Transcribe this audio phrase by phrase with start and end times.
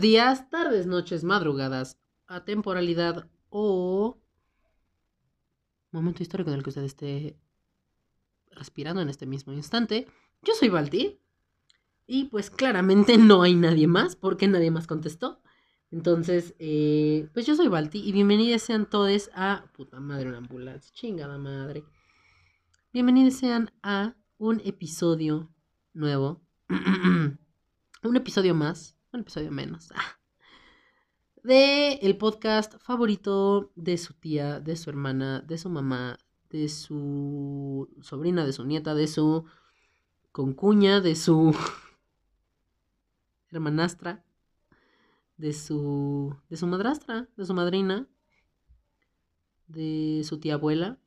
[0.00, 4.18] Días, tardes, noches, madrugadas, atemporalidad o
[5.92, 7.38] momento histórico en el que usted esté
[8.50, 10.08] respirando en este mismo instante.
[10.42, 11.20] Yo soy Balti
[12.06, 15.40] y pues claramente no hay nadie más porque nadie más contestó.
[15.92, 19.70] Entonces, eh, pues yo soy Balti y bienvenidos sean todos a...
[19.76, 21.84] Puta madre, una ambulancia, chingada madre.
[22.92, 25.52] Bienvenidos sean a un episodio
[25.92, 26.42] nuevo.
[26.68, 29.90] un episodio más, un episodio menos.
[31.44, 36.18] de el podcast favorito de su tía, de su hermana, de su mamá,
[36.50, 39.44] de su sobrina, de su nieta, de su
[40.32, 41.54] concuña, de su
[43.50, 44.24] hermanastra,
[45.36, 48.08] de su de su madrastra, de su madrina,
[49.68, 50.98] de su tía abuela,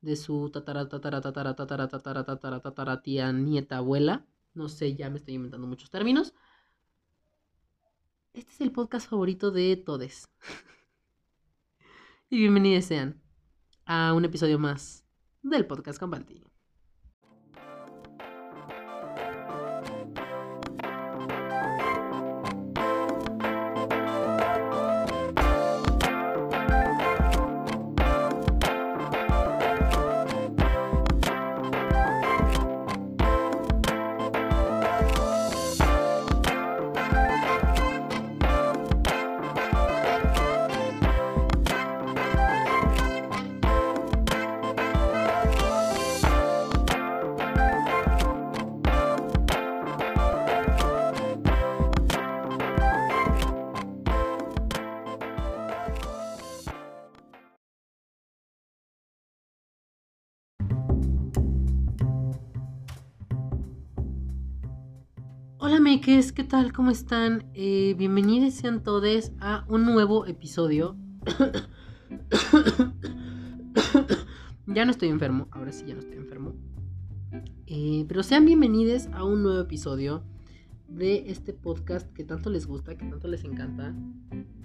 [0.00, 5.08] de su tatara tatara tatara tatara tatara tatara tatara tía nieta abuela, no sé, ya
[5.08, 6.34] me estoy inventando muchos términos.
[8.38, 10.28] Este es el podcast favorito de todes.
[12.30, 13.20] y bienvenidos sean
[13.84, 15.04] a un episodio más
[15.42, 16.57] del podcast con.
[65.98, 66.72] Mekes, ¿qué tal?
[66.72, 67.46] ¿Cómo están?
[67.54, 70.94] Eh, bienvenidos sean todos a un nuevo episodio.
[74.68, 76.54] ya no estoy enfermo, ahora sí ya no estoy enfermo.
[77.66, 80.22] Eh, pero sean bienvenidos a un nuevo episodio
[80.86, 83.92] de este podcast que tanto les gusta, que tanto les encanta.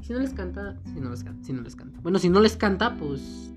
[0.03, 1.99] Si no les canta, si no les canta, si no les canta.
[2.01, 3.51] Bueno, si no les canta, pues,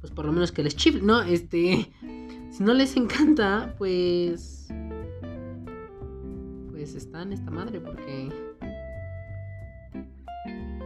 [0.00, 1.22] pues por lo menos que les chifle, ¿no?
[1.22, 1.90] Este,
[2.52, 4.68] si no les encanta, pues
[6.94, 8.28] está en esta madre porque.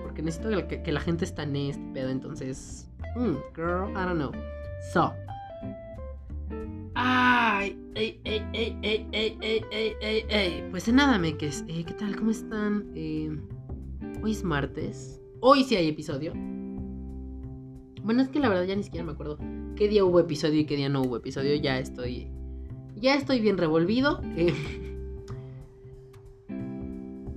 [0.03, 2.89] Porque necesito que, la gente está en este pedo, entonces.
[3.17, 4.33] Mm, girl, I don't know.
[4.93, 5.13] So.
[6.95, 11.65] Ay, ey, ey, ey, ey, ey, ey, ey, ey, Pues de nada, meques.
[11.69, 12.17] Eh, ¿Qué tal?
[12.17, 12.91] ¿Cómo están?
[12.95, 13.31] Eh,
[14.23, 15.21] hoy es martes.
[15.41, 16.33] Hoy sí hay episodio.
[18.03, 19.39] Bueno, es que la verdad ya ni siquiera me acuerdo
[19.77, 21.55] qué día hubo episodio y qué día no hubo episodio.
[21.57, 22.29] Ya estoy.
[22.97, 24.21] Ya estoy bien revolvido.
[24.37, 24.53] Eh,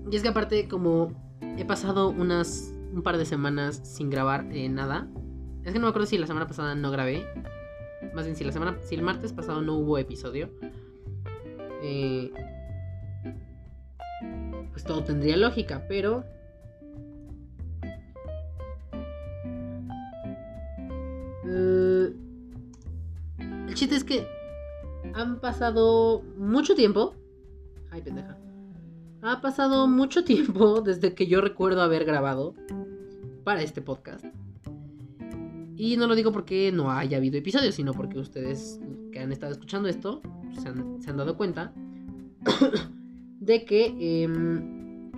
[0.09, 1.11] y es que aparte, como
[1.57, 5.07] he pasado unas un par de semanas sin grabar eh, nada.
[5.63, 7.25] Es que no me acuerdo si la semana pasada no grabé.
[8.13, 8.77] Más bien si la semana.
[8.83, 10.49] Si el martes pasado no hubo episodio.
[11.81, 12.31] Eh,
[14.71, 16.23] pues todo tendría lógica, pero.
[21.47, 22.13] Eh,
[23.67, 24.27] el chiste es que
[25.13, 27.15] han pasado mucho tiempo.
[27.91, 28.37] Ay, pendeja.
[29.27, 32.53] Ha pasado mucho tiempo desde que yo recuerdo haber grabado
[33.43, 34.23] para este podcast.
[35.75, 38.79] Y no lo digo porque no haya habido episodios, sino porque ustedes
[39.11, 40.21] que han estado escuchando esto
[40.61, 40.69] se
[41.09, 41.73] han, dado cuenta
[43.39, 45.11] de que em,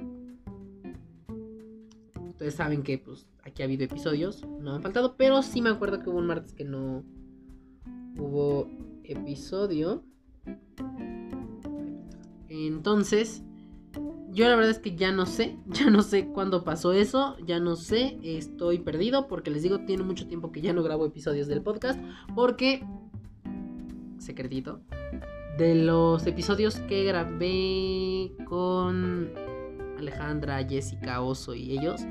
[2.30, 6.00] ustedes saben que pues aquí ha habido episodios, no han faltado, pero sí me acuerdo
[6.00, 7.04] que hubo un martes que no
[8.18, 8.70] hubo
[9.04, 10.02] episodio.
[12.48, 13.44] Entonces,
[14.32, 17.60] yo la verdad es que ya no sé, ya no sé cuándo pasó eso, ya
[17.60, 21.48] no sé, estoy perdido porque les digo, tiene mucho tiempo que ya no grabo episodios
[21.48, 22.00] del podcast
[22.36, 22.86] porque,
[24.20, 24.82] secretito,
[25.58, 29.32] de los episodios que grabé con
[29.98, 32.02] Alejandra, Jessica, Oso y ellos,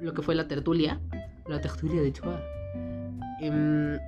[0.00, 1.00] lo que fue la tertulia,
[1.46, 2.40] la tertulia de Chua,
[3.40, 3.98] em,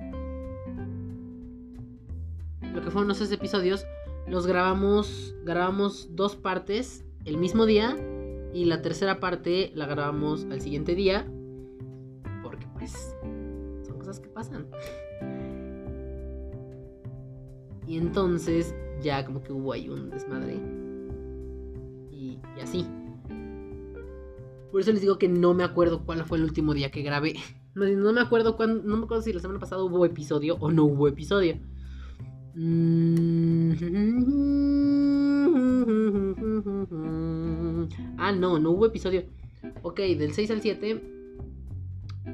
[2.73, 3.85] lo que fueron esos episodios,
[4.27, 7.97] los grabamos, grabamos dos partes el mismo día
[8.53, 11.27] y la tercera parte la grabamos al siguiente día
[12.41, 13.15] porque pues
[13.85, 14.67] son cosas que pasan.
[17.87, 20.59] Y entonces ya como que hubo ahí un desmadre.
[22.11, 22.87] Y, así.
[24.71, 27.35] Por eso les digo que no me acuerdo cuál fue el último día que grabé.
[27.75, 30.83] No, me acuerdo cuándo, no me acuerdo si la semana pasada hubo episodio o no
[30.83, 31.57] hubo episodio.
[38.17, 39.23] Ah, no, no hubo episodio.
[39.81, 41.03] Ok, del 6 al 7.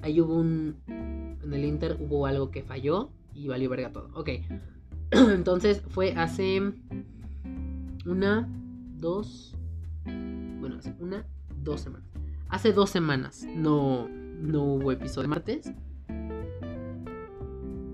[0.02, 0.76] Ahí hubo un.
[0.88, 4.10] En el Inter hubo algo que falló y valió verga todo.
[4.14, 4.30] Ok.
[5.12, 6.74] Entonces fue hace.
[8.06, 8.50] Una,
[8.98, 9.56] dos.
[10.04, 11.26] Bueno, hace una,
[11.64, 12.10] dos semanas.
[12.50, 15.72] Hace dos semanas no, no hubo episodio de martes.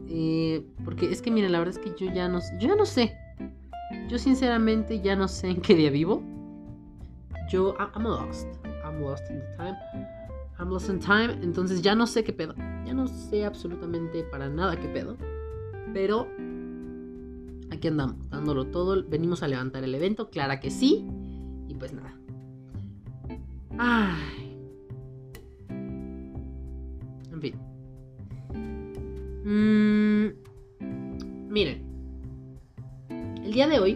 [0.07, 2.85] Eh, porque es que, miren, la verdad es que yo ya no, yo ya no
[2.85, 3.17] sé.
[4.09, 6.21] Yo sinceramente ya no sé en qué día vivo.
[7.49, 8.47] Yo, I'm lost.
[8.83, 9.77] I'm lost in the time.
[10.59, 11.33] I'm lost in time.
[11.43, 12.55] Entonces ya no sé qué pedo.
[12.85, 15.17] Ya no sé absolutamente para nada qué pedo.
[15.93, 16.27] Pero
[17.71, 19.03] aquí andamos, dándolo todo.
[19.07, 21.05] Venimos a levantar el evento, clara que sí.
[21.67, 22.15] Y pues nada.
[23.77, 24.44] Ay.
[29.45, 30.29] Mm,
[31.49, 31.85] miren.
[33.43, 33.95] El día de hoy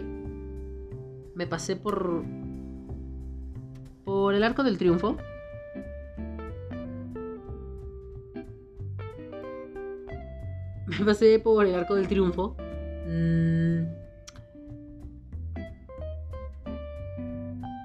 [1.34, 2.22] me pasé por
[4.04, 5.16] por el arco del triunfo.
[10.98, 12.56] Me pasé por el arco del triunfo.
[13.06, 13.82] Mm.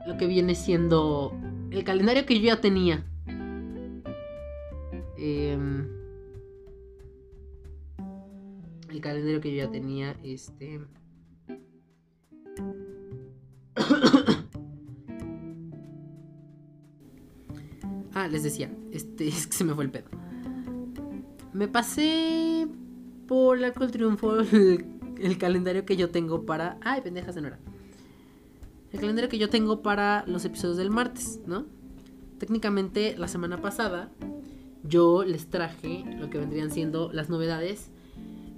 [0.08, 1.34] Lo que viene siendo
[1.72, 3.04] el calendario que yo ya tenía.
[5.18, 5.95] Em,
[8.96, 10.82] el calendario que yo ya tenía, este...
[18.18, 20.06] Ah, les decía, este es que se me fue el pedo.
[21.52, 22.66] Me pasé
[23.28, 26.78] por el arco del triunfo el, calendario que yo tengo para.
[26.82, 27.60] Ay, pendejas de no era.
[28.94, 31.66] El calendario que yo tengo para los episodios del martes, ¿no?
[32.40, 34.10] Técnicamente, la semana pasada
[34.84, 37.92] yo les traje lo que vendrían siendo las novedades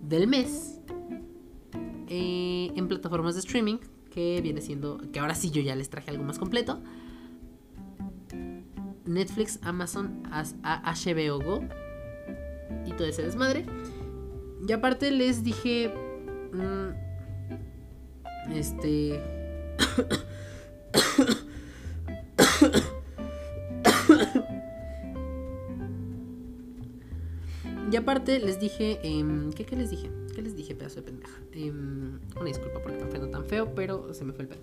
[0.08, 0.80] del mes
[2.08, 3.78] eh, en plataformas de streaming,
[4.12, 6.82] que viene siendo, que ahora sí yo ya les traje algo más completo.
[9.06, 11.62] Netflix, Amazon, HBO Go
[12.86, 13.66] y todo ese desmadre.
[14.68, 15.94] Y aparte les dije...
[16.54, 16.92] Mm,
[18.54, 19.22] este...
[27.92, 29.00] y aparte les dije...
[29.04, 30.10] Em, ¿qué, ¿qué, les dije?
[30.36, 31.40] ¿Qué les dije, pedazo de pendeja?
[31.54, 34.62] Em, una disculpa porque me ofendo tan feo, pero se me fue el pedo.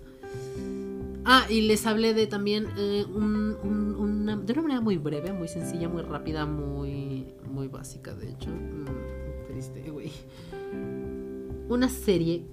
[1.25, 5.89] Ah, y les hablé de también eh, una, de una manera muy breve, muy sencilla,
[5.89, 8.51] muy rápida, muy, muy básica, de hecho.
[8.51, 10.11] Mm, triste, güey.
[11.67, 12.45] Una serie,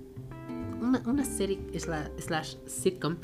[0.81, 3.17] una, serie slash sitcom,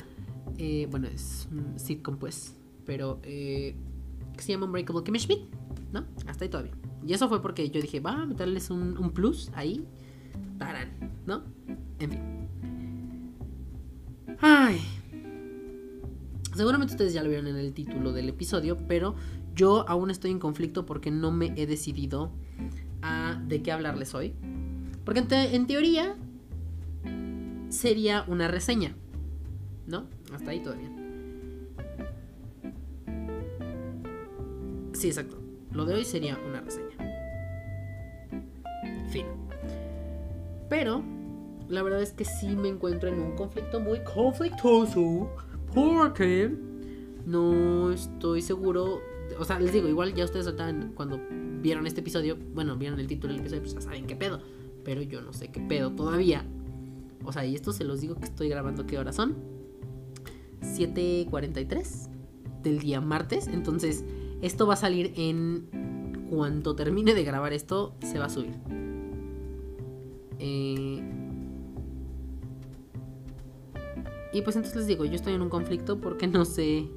[0.59, 1.47] eh, bueno, es
[1.77, 2.53] sitcom pues,
[2.85, 3.75] pero eh,
[4.37, 5.49] se llama Unbreakable Kimmy
[5.91, 6.05] ¿no?
[6.27, 6.73] Hasta ahí todavía.
[7.05, 9.85] Y eso fue porque yo dije, va a meterles un, un plus ahí,
[10.57, 10.89] tarán,
[11.25, 11.43] ¿no?
[11.99, 12.19] En fin.
[14.41, 14.79] Ay.
[16.55, 19.15] Seguramente ustedes ya lo vieron en el título del episodio, pero
[19.55, 22.31] yo aún estoy en conflicto porque no me he decidido
[23.01, 24.33] a de qué hablarles hoy.
[25.05, 26.15] Porque en, teoría
[27.69, 28.95] sería una reseña,
[29.87, 30.07] ¿no?
[30.33, 30.89] Hasta ahí todavía.
[34.93, 35.38] Sí, exacto.
[35.71, 36.97] Lo de hoy sería una reseña.
[39.11, 39.25] Fin.
[40.69, 41.03] Pero
[41.67, 45.29] la verdad es que sí me encuentro en un conflicto muy conflictuoso
[45.73, 46.51] porque
[47.25, 49.01] no estoy seguro.
[49.37, 51.19] O sea, les digo, igual ya ustedes están cuando
[51.61, 54.41] vieron este episodio, bueno, vieron el título del episodio, pues ya saben qué pedo.
[54.83, 56.43] Pero yo no sé qué pedo todavía.
[57.23, 59.35] O sea, y esto se los digo que estoy grabando qué horas son.
[60.61, 62.09] 7.43
[62.63, 63.47] del día martes.
[63.47, 64.03] Entonces,
[64.41, 66.07] esto va a salir en...
[66.29, 68.53] Cuanto termine de grabar esto, se va a subir.
[70.37, 71.01] Eh,
[74.31, 76.87] Y pues entonces les digo, yo estoy en un conflicto porque no sé.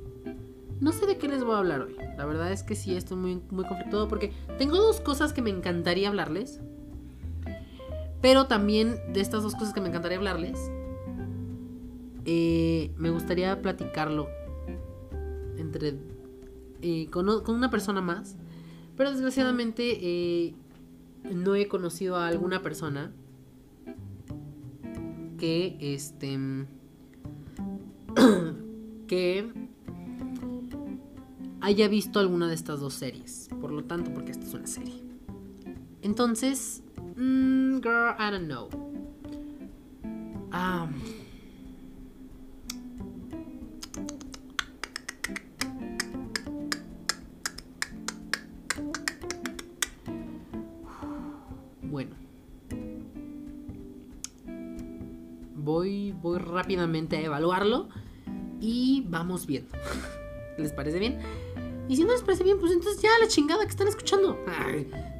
[0.80, 1.96] No sé de qué les voy a hablar hoy.
[2.16, 5.50] La verdad es que sí estoy muy, muy conflictuado porque tengo dos cosas que me
[5.50, 6.60] encantaría hablarles.
[8.20, 10.70] Pero también de estas dos cosas que me encantaría hablarles,
[12.24, 14.28] eh, me gustaría platicarlo
[15.56, 15.94] entre
[16.82, 18.36] eh, con, una persona más.
[18.96, 20.54] Pero desgraciadamente eh,
[21.32, 23.12] no he conocido a alguna persona
[25.38, 26.38] que este
[29.06, 29.50] que
[31.60, 33.48] haya visto alguna de estas dos series.
[33.60, 35.02] Por lo tanto, porque esta es una serie.
[36.02, 36.82] Entonces,
[37.16, 38.68] mm, girl, I don't know.
[40.50, 40.88] Ah.
[56.22, 57.88] Voy, rápidamente a evaluarlo
[58.60, 59.76] y vamos viendo.
[60.58, 61.18] ¿Les parece bien?
[61.88, 64.38] Y si no les parece bien, pues entonces ya la chingada que están escuchando.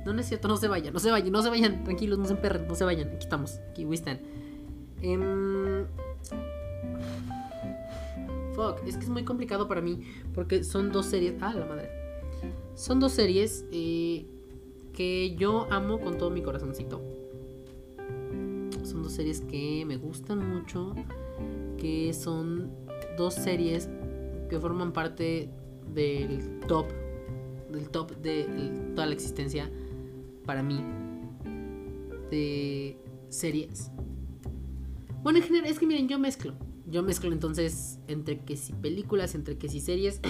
[0.07, 1.85] no, no es cierto, no se vayan, no se vayan, no se vayan.
[1.85, 3.09] Tranquilos, no se emperren, no se vayan.
[3.09, 4.21] Aquí estamos, aquí están.
[5.03, 5.87] Em,
[8.55, 10.03] fuck, es que es muy complicado para mí.
[10.35, 11.35] Porque son dos series.
[11.41, 11.91] Ah, la madre.
[12.75, 14.27] Son dos series eh,
[14.93, 17.03] que yo amo con todo mi corazoncito.
[19.03, 20.95] Dos series que me gustan mucho.
[21.77, 22.71] Que son
[23.17, 23.89] dos series
[24.49, 25.51] que forman parte
[25.93, 26.87] del top.
[27.71, 28.45] Del top de
[28.95, 29.71] toda la existencia
[30.45, 30.85] para mí.
[32.31, 32.97] De
[33.29, 33.91] series.
[35.23, 36.55] Bueno, en general, es que miren, yo mezclo.
[36.87, 40.21] Yo mezclo entonces entre que si películas, entre que si series.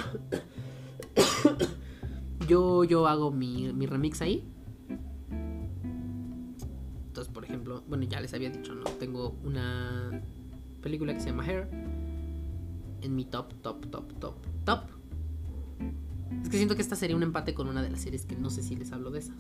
[2.48, 4.51] yo, yo hago mi, mi remix ahí.
[7.59, 8.85] Bueno, ya les había dicho, ¿no?
[8.85, 10.23] Tengo una
[10.82, 11.68] película que se llama Hair
[13.02, 14.80] en mi top, top, top, top, top.
[16.42, 18.50] Es que siento que esta sería un empate con una de las series que no
[18.50, 19.35] sé si les hablo de esa.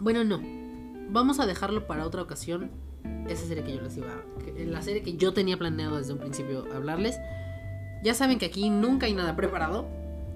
[0.00, 0.40] Bueno, no.
[1.10, 2.70] Vamos a dejarlo para otra ocasión.
[3.28, 4.08] Esa serie que yo les iba.
[4.66, 7.18] La serie que yo tenía planeado desde un principio hablarles.
[8.04, 9.88] Ya saben que aquí nunca hay nada preparado.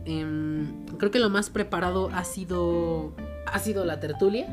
[0.05, 3.15] Em, creo que lo más preparado ha sido.
[3.53, 4.47] Ha sido la tertulia.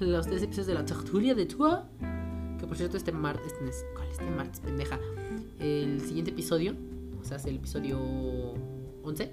[0.00, 1.88] Los tres episodios de la tertulia de Tua.
[2.58, 3.54] Que por cierto, este martes.
[3.94, 4.98] ¿Cuál es este martes, pendeja?
[5.60, 6.74] El siguiente episodio.
[7.20, 8.00] O sea, es el episodio
[9.04, 9.32] 11.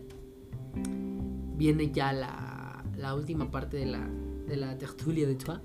[1.57, 4.07] Viene ya la, la última parte de la,
[4.47, 5.59] de la tertulia de Tua.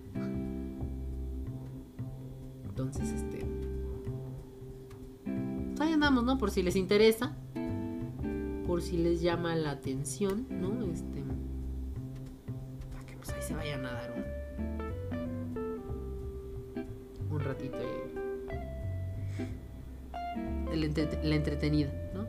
[2.65, 3.45] Entonces, este.
[5.81, 6.39] Ahí andamos, ¿no?
[6.39, 7.37] Por si les interesa.
[8.67, 10.83] Por si les llama la atención, ¿no?
[10.91, 11.34] Este.
[13.25, 14.25] Pues ahí se vayan a dar un.
[17.31, 17.79] Un ratito
[20.71, 22.27] el, el, entretenida, ¿no?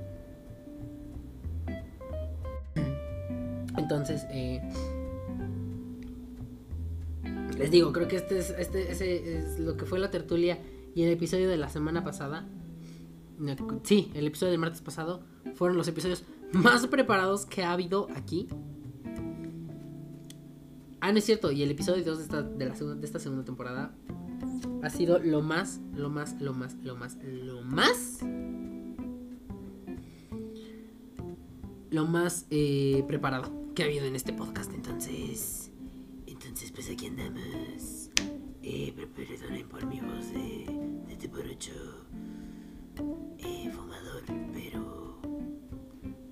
[3.78, 4.62] Entonces, eh,
[7.58, 10.60] les digo, creo que este es, este, ese es lo que fue la tertulia
[10.96, 12.48] y el episodio de la semana pasada.
[13.84, 15.24] Sí, el episodio del martes pasado
[15.56, 16.24] fueron los episodios
[16.54, 18.48] más preparados que ha habido aquí.
[21.08, 23.20] Ah, no es cierto, y el episodio 2 de esta, de, la segunda, de esta
[23.20, 23.94] segunda temporada
[24.82, 28.22] ha sido lo más, lo más, lo más, lo más, lo más.
[31.92, 34.74] Lo más eh, preparado que ha habido en este podcast.
[34.74, 35.70] Entonces.
[36.26, 38.10] Entonces, pues aquí andamos.
[38.64, 40.66] Eh, perdonen por mi voz de,
[41.08, 41.56] de tipo eh,
[43.72, 45.20] fumador, pero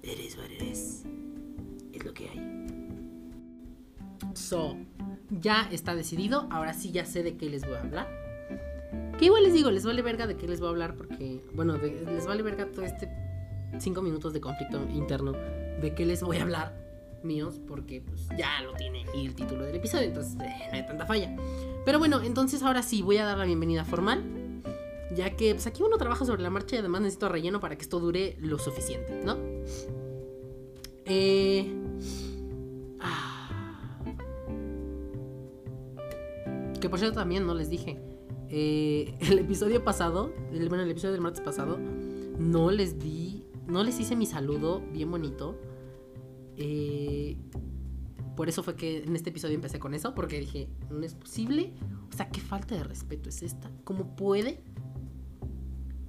[0.01, 1.03] eres eres.
[1.93, 2.62] Es lo que hay.
[4.43, 4.75] So,
[5.29, 6.47] ya está decidido.
[6.51, 8.07] Ahora sí ya sé de qué les voy a hablar.
[9.17, 11.77] Que igual les digo, les vale verga de qué les voy a hablar porque, bueno,
[11.77, 13.09] les vale verga todo este
[13.79, 16.83] 5 minutos de conflicto interno de qué les voy a hablar
[17.23, 21.05] míos porque pues ya lo tiene el título del episodio, entonces eh, no hay tanta
[21.05, 21.35] falla.
[21.85, 24.23] Pero bueno, entonces ahora sí voy a dar la bienvenida formal,
[25.15, 27.83] ya que pues aquí uno trabaja sobre la marcha y además necesito relleno para que
[27.83, 29.37] esto dure lo suficiente, ¿no?
[31.05, 31.82] Eh...
[36.83, 37.97] Que por cierto también no les dije.
[38.49, 41.79] Eh, el episodio pasado, el, bueno, el episodio del martes pasado,
[42.37, 45.57] no les di, no les hice mi saludo bien bonito
[46.57, 47.37] eh,
[48.35, 51.71] por eso fue que en este episodio empecé con eso, porque dije, no es posible.
[52.11, 53.71] O sea, qué falta de respeto es esta.
[53.85, 54.61] ¿Cómo puede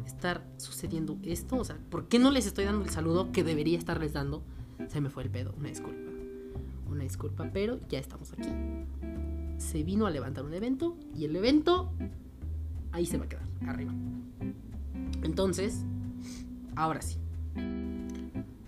[0.04, 1.56] estar sucediendo esto?
[1.56, 4.42] O sea, ¿por qué no les estoy dando el saludo que debería estarles dando?
[4.88, 6.10] Se me fue el pedo, una disculpa.
[6.90, 8.48] Una disculpa, pero ya estamos aquí.
[9.64, 11.92] Se vino a levantar un evento y el evento
[12.92, 13.92] ahí se va a quedar, arriba.
[15.22, 15.84] Entonces,
[16.76, 17.18] ahora sí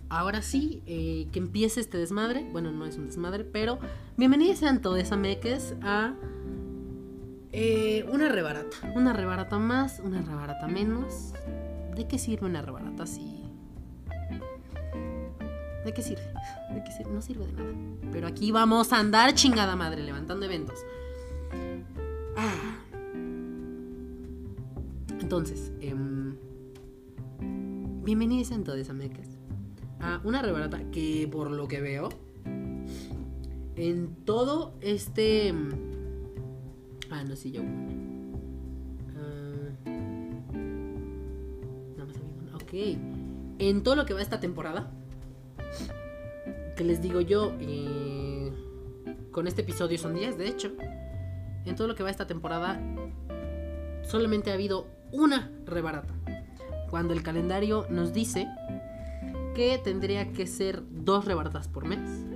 [0.09, 2.49] ahora sí, eh, que empiece este desmadre.
[2.53, 3.79] Bueno, no es un desmadre, pero
[4.17, 6.15] bienvenidos sean todos ameques a
[7.53, 8.77] eh, una rebarata.
[8.95, 11.33] Una rebarata más, una rebarata menos.
[11.95, 13.46] ¿De qué sirve una rebarata si...
[15.87, 16.25] ¿De qué sirve?
[16.75, 17.13] ¿De qué sirve?
[17.13, 17.73] No sirve de nada.
[18.11, 20.81] Pero aquí vamos a andar chingada madre, levantando eventos.
[22.37, 22.81] Ah.
[25.21, 25.95] Entonces, eh,
[28.03, 28.51] bienvenidos
[28.91, 29.29] ameques
[30.01, 32.09] a una rebarata que por lo que veo
[33.77, 35.55] en todo este
[37.11, 37.63] ah no sí yo
[39.17, 39.91] ah,
[41.97, 42.17] nada más
[42.55, 42.73] ok
[43.59, 44.93] en todo lo que va esta temporada
[46.77, 48.53] que les digo yo eh,
[49.31, 50.73] con este episodio son 10 de hecho
[51.65, 52.81] en todo lo que va esta temporada
[54.03, 56.15] solamente ha habido una rebarata
[56.91, 58.47] cuando el calendario nos dice
[59.55, 62.27] que tendría que ser dos rebaratas por mes.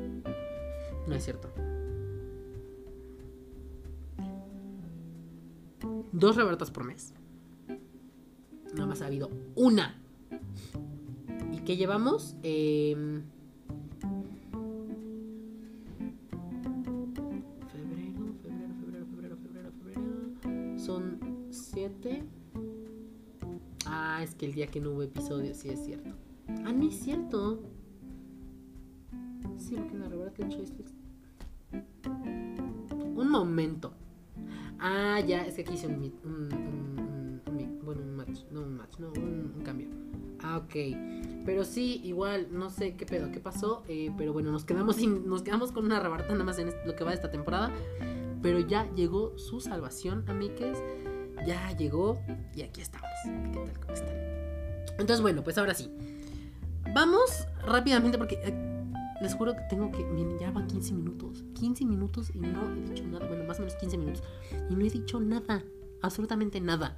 [1.06, 1.50] No es cierto.
[6.12, 7.12] Dos rebaratas por mes.
[8.72, 10.00] Nada más ha habido una.
[11.52, 12.36] ¿Y qué llevamos?
[12.42, 13.22] Eh,
[24.40, 26.14] que el día que no hubo episodio, sí es cierto.
[26.64, 27.60] Ah, no es cierto.
[29.58, 29.76] Sí,
[30.48, 30.72] Choice
[33.14, 33.92] Un momento.
[34.78, 35.94] Ah, ya, es que aquí hice un,
[36.24, 39.88] un, un- un bueno, un match, no un match, no, un, cambio.
[40.42, 40.74] Ah, ok.
[41.44, 45.28] Pero sí, igual, no sé qué pedo, qué pasó, eh, pero bueno, nos quedamos sin,
[45.28, 47.70] nos quedamos con una rebarata nada más en lo que va de esta temporada.
[48.40, 50.82] Pero ya llegó su salvación, amigues.
[51.46, 52.18] Ya llegó
[52.54, 53.09] y aquí estamos.
[53.24, 53.70] ¿Qué tal?
[53.80, 54.14] ¿Cómo están?
[54.92, 55.90] Entonces, bueno, pues ahora sí.
[56.94, 58.54] Vamos rápidamente porque eh,
[59.20, 60.04] les juro que tengo que.
[60.04, 61.44] Miren, ya van 15 minutos.
[61.54, 63.26] 15 minutos y no he dicho nada.
[63.26, 64.22] Bueno, más o menos 15 minutos.
[64.70, 65.62] Y no he dicho nada.
[66.02, 66.96] Absolutamente nada.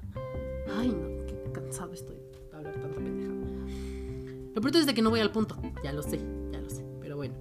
[0.78, 3.32] Ay, no, qué cansado estoy de hablar tanta pendejada.
[4.54, 5.56] Lo peor es de que no voy al punto.
[5.82, 6.20] Ya lo sé,
[6.52, 6.84] ya lo sé.
[7.00, 7.34] Pero bueno.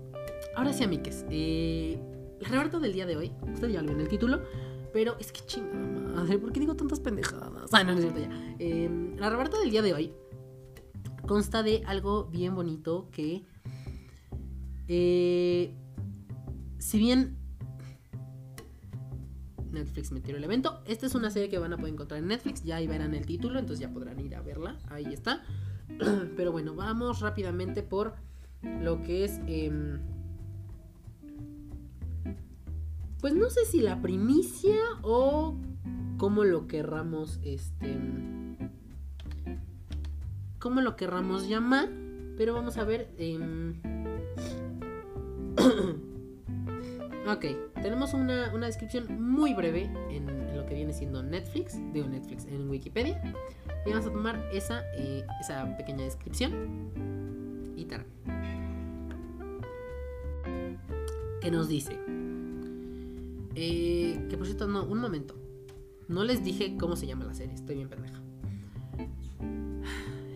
[0.56, 1.26] Ahora sí, amigues.
[1.30, 2.00] Eh,
[2.40, 3.32] la rebarata del día de hoy.
[3.54, 4.42] Usted ya lo vio en el título.
[4.94, 5.78] Pero es que chingada
[6.14, 6.38] madre.
[6.38, 7.70] ¿Por qué digo tantas pendejadas?
[7.74, 8.56] Ah, no, no es cierto ya.
[8.60, 10.14] Eh, la rebarata del día de hoy
[11.28, 13.46] consta de algo bien bonito que.
[14.88, 15.74] eh,
[16.80, 17.38] si bien
[19.72, 22.28] Netflix me tiró el evento, esta es una serie que van a poder encontrar en
[22.28, 22.64] Netflix.
[22.64, 24.78] Ya ahí verán el título, entonces ya podrán ir a verla.
[24.90, 25.44] Ahí está.
[26.36, 28.16] Pero bueno, vamos rápidamente por
[28.62, 29.40] lo que es.
[29.48, 30.00] em,
[33.22, 35.56] pues no sé si la primicia o
[36.18, 37.40] cómo lo querramos.
[37.44, 37.98] Este.
[40.60, 41.90] Cómo lo querramos llamar.
[42.36, 43.14] Pero vamos a ver.
[43.20, 43.76] em,
[47.28, 47.46] ok,
[47.82, 51.78] tenemos una, una descripción muy breve en, lo que viene siendo Netflix.
[51.94, 53.22] Digo Netflix en Wikipedia.
[53.86, 56.92] Y vamos a tomar esa, eh, esa pequeña descripción.
[57.76, 58.08] Y tarán.
[61.40, 62.00] Que nos dice.
[63.56, 65.36] Eh, que por cierto, no, un momento.
[66.08, 68.20] No les dije cómo se llama la serie, estoy bien pendeja.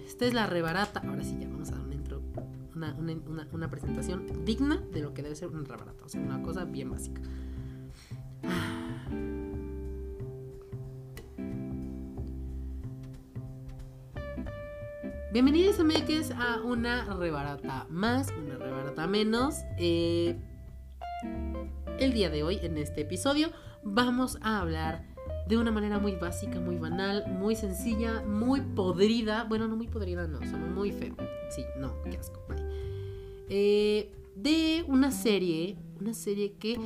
[0.06, 1.02] Esta es la rebarata.
[1.06, 2.22] Ahora sí, ya vamos a dar una intro.
[3.54, 6.06] Una, presentación digna de lo que debe ser una rebarata.
[6.06, 7.22] O sea, una cosa bien básica.
[15.34, 19.56] Bienvenidos amigues a una rebarata más, una rebarata menos.
[19.78, 20.38] Eh,
[22.00, 23.50] el día de hoy, en este episodio,
[23.84, 25.06] vamos a hablar
[25.48, 29.44] de una manera muy básica, muy banal, muy sencilla, muy podrida.
[29.44, 31.16] Bueno, no muy podrida, no, sonó muy feo.
[31.50, 32.44] Sí, no, qué asco.
[32.50, 32.58] bye.
[33.50, 36.78] Eh, de una serie, una serie que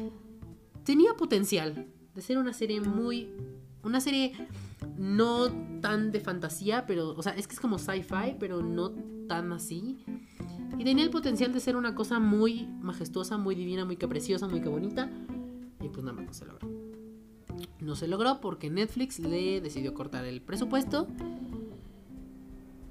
[0.84, 3.34] tenía potencial de ser una serie muy.
[3.82, 4.34] Una serie
[4.98, 5.50] no
[5.82, 7.16] tan de fantasía, pero.
[7.16, 8.92] O sea, es que es como sci-fi, pero no
[9.28, 10.04] tan así.
[10.80, 14.48] Y tenía el potencial de ser una cosa muy majestuosa, muy divina, muy que preciosa,
[14.48, 15.10] muy que bonita.
[15.82, 16.70] Y pues nada más no se logró.
[17.82, 21.06] No se logró porque Netflix le decidió cortar el presupuesto.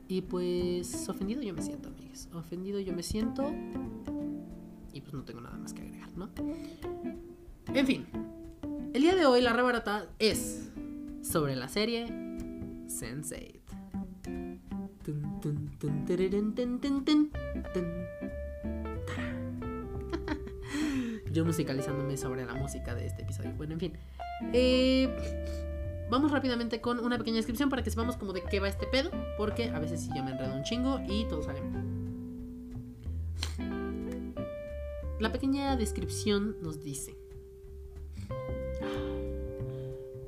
[0.06, 2.28] Y pues ofendido yo me siento, amigos.
[2.34, 3.50] Ofendido yo me siento.
[4.92, 6.28] Y pues no tengo nada más que agregar, ¿no?
[7.72, 8.06] En fin.
[8.92, 10.70] El día de hoy la rebarata es
[11.22, 12.06] sobre la serie
[12.86, 14.67] Sense8.
[21.32, 23.52] Yo musicalizándome sobre la música de este episodio.
[23.56, 23.92] Bueno, en fin.
[24.52, 25.08] Eh,
[26.10, 29.10] vamos rápidamente con una pequeña descripción para que sepamos como de qué va este pedo.
[29.36, 31.60] Porque a veces sí yo me enredo un chingo y todo sale.
[35.20, 37.16] La pequeña descripción nos dice.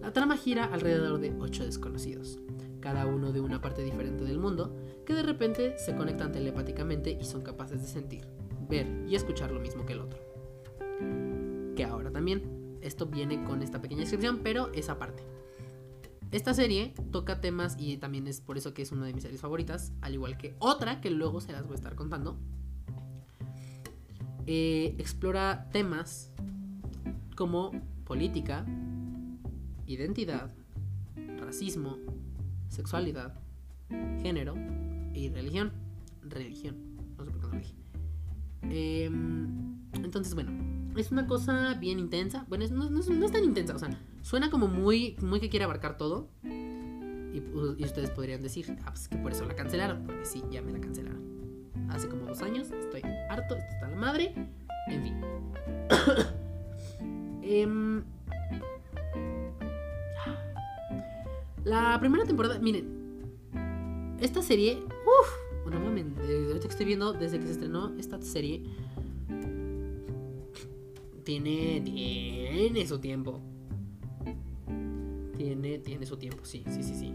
[0.01, 2.41] La trama gira alrededor de ocho desconocidos,
[2.81, 4.75] cada uno de una parte diferente del mundo,
[5.07, 8.27] que de repente se conectan telepáticamente y son capaces de sentir,
[8.69, 10.19] ver y escuchar lo mismo que el otro.
[11.77, 15.23] Que ahora también, esto viene con esta pequeña descripción, pero esa parte.
[16.31, 19.41] Esta serie toca temas y también es por eso que es una de mis series
[19.41, 22.39] favoritas, al igual que otra que luego se las voy a estar contando.
[24.47, 26.31] Eh, explora temas
[27.37, 27.73] como
[28.05, 28.65] política,
[29.87, 30.53] identidad,
[31.39, 31.99] racismo,
[32.71, 33.35] sexualidad,
[34.23, 34.55] género
[35.13, 35.73] y religión.
[36.23, 36.77] Religión.
[37.19, 37.75] No sé por qué no lo dije.
[38.63, 40.53] Em, entonces, bueno,
[40.97, 42.47] es una cosa bien intensa.
[42.49, 43.91] Bueno, es- no, no es- no es tan intensa, o sea,
[44.23, 46.29] suena como muy, muy que quiere abarcar todo.
[47.33, 50.63] Y, y, ustedes podrían decir, ah, pues que por eso la cancelaron, porque sí, ya
[50.63, 51.21] me la cancelaron.
[51.89, 54.35] Hace como dos años, estoy harto, esto está la madre,
[54.89, 55.15] en fin.
[57.43, 58.03] eh,
[61.65, 63.01] la primera temporada, miren,
[64.21, 65.29] esta serie, uff,
[65.65, 68.63] bueno, ahorita que estoy viendo desde que se estrenó esta serie,
[71.25, 73.41] tiene, tiene su tiempo.
[75.37, 77.15] Tiene, tiene su tiempo, sí, sí, sí, sí.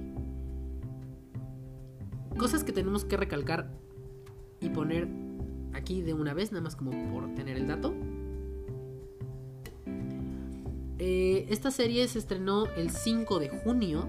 [2.37, 3.71] Cosas que tenemos que recalcar
[4.59, 5.07] y poner
[5.73, 7.93] aquí de una vez, nada más como por tener el dato.
[10.97, 14.07] Eh, esta serie se estrenó el 5 de junio.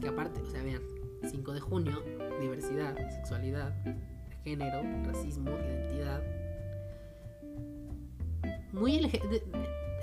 [0.00, 0.82] Que aparte, o sea, vean,
[1.22, 2.02] 5 de junio,
[2.40, 3.74] diversidad, sexualidad,
[4.44, 6.22] género, racismo, identidad.
[8.72, 9.42] Muy LGBT.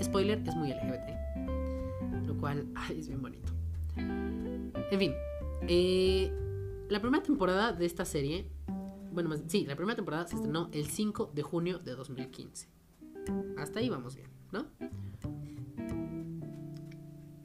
[0.01, 2.27] Spoiler, es muy LGBT.
[2.27, 3.53] Lo cual ay, es bien bonito.
[3.95, 5.13] En fin,
[5.67, 6.31] eh,
[6.89, 8.49] la primera temporada de esta serie,
[9.11, 12.67] bueno, más, sí, la primera temporada se estrenó el 5 de junio de 2015.
[13.57, 14.65] Hasta ahí vamos bien, ¿no?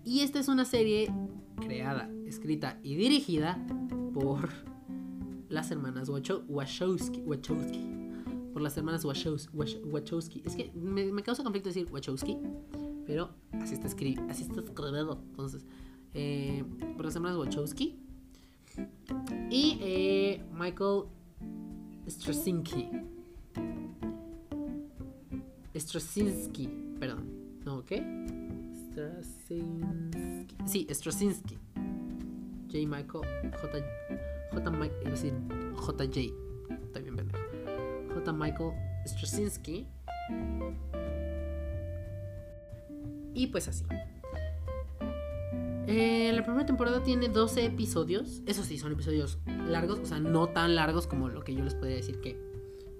[0.04, 1.12] Y esta es una serie
[1.60, 3.64] creada, escrita y dirigida
[4.14, 4.50] por
[5.48, 7.22] las hermanas Wachowski.
[7.22, 7.80] Wachowski.
[8.52, 10.42] Por las hermanas Wachowski.
[10.44, 12.38] Es que me, causa conflicto decir Wachowski,
[13.06, 14.22] pero así está escrito.
[14.28, 15.20] Así está escrito.
[15.30, 15.64] Entonces,
[16.14, 16.64] eh,
[16.96, 17.98] por las hermanas Wachowski.
[19.50, 21.04] Y eh, Michael
[22.08, 22.88] Straczynski.
[25.74, 27.24] Straczynski, perdón.
[27.64, 28.02] ¿No qué?
[28.90, 30.56] Straczynski.
[30.66, 31.58] Sí, Straczynski.
[32.70, 32.86] J.
[32.86, 33.24] Michael,
[33.60, 33.78] J.
[34.52, 34.70] J.
[34.70, 35.32] Iba a decir
[35.74, 36.34] JJ.
[36.84, 37.38] Está bien pendejo.
[38.14, 38.32] J.
[38.32, 38.72] Michael
[39.06, 39.86] Straczynski.
[43.34, 43.84] Y pues así.
[45.86, 48.42] Eh, la primera temporada tiene 12 episodios.
[48.46, 50.00] Eso sí, son episodios largos.
[50.00, 52.36] O sea, no tan largos como lo que yo les podría decir que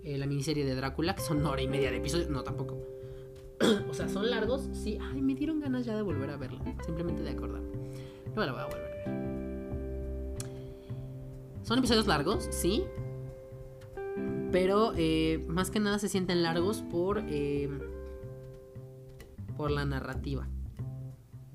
[0.05, 2.31] eh, la miniserie de Drácula, que son hora y media de episodios.
[2.31, 2.79] No, tampoco.
[3.91, 4.71] o sea, son largos.
[4.73, 6.61] Sí, ay, me dieron ganas ya de volver a verla.
[6.87, 7.69] Simplemente de acordarme.
[8.35, 8.88] No la voy a volver.
[11.69, 12.83] Son episodios largos, sí.
[14.51, 17.69] Pero eh, más que nada se sienten largos por, eh,
[19.55, 20.49] por la narrativa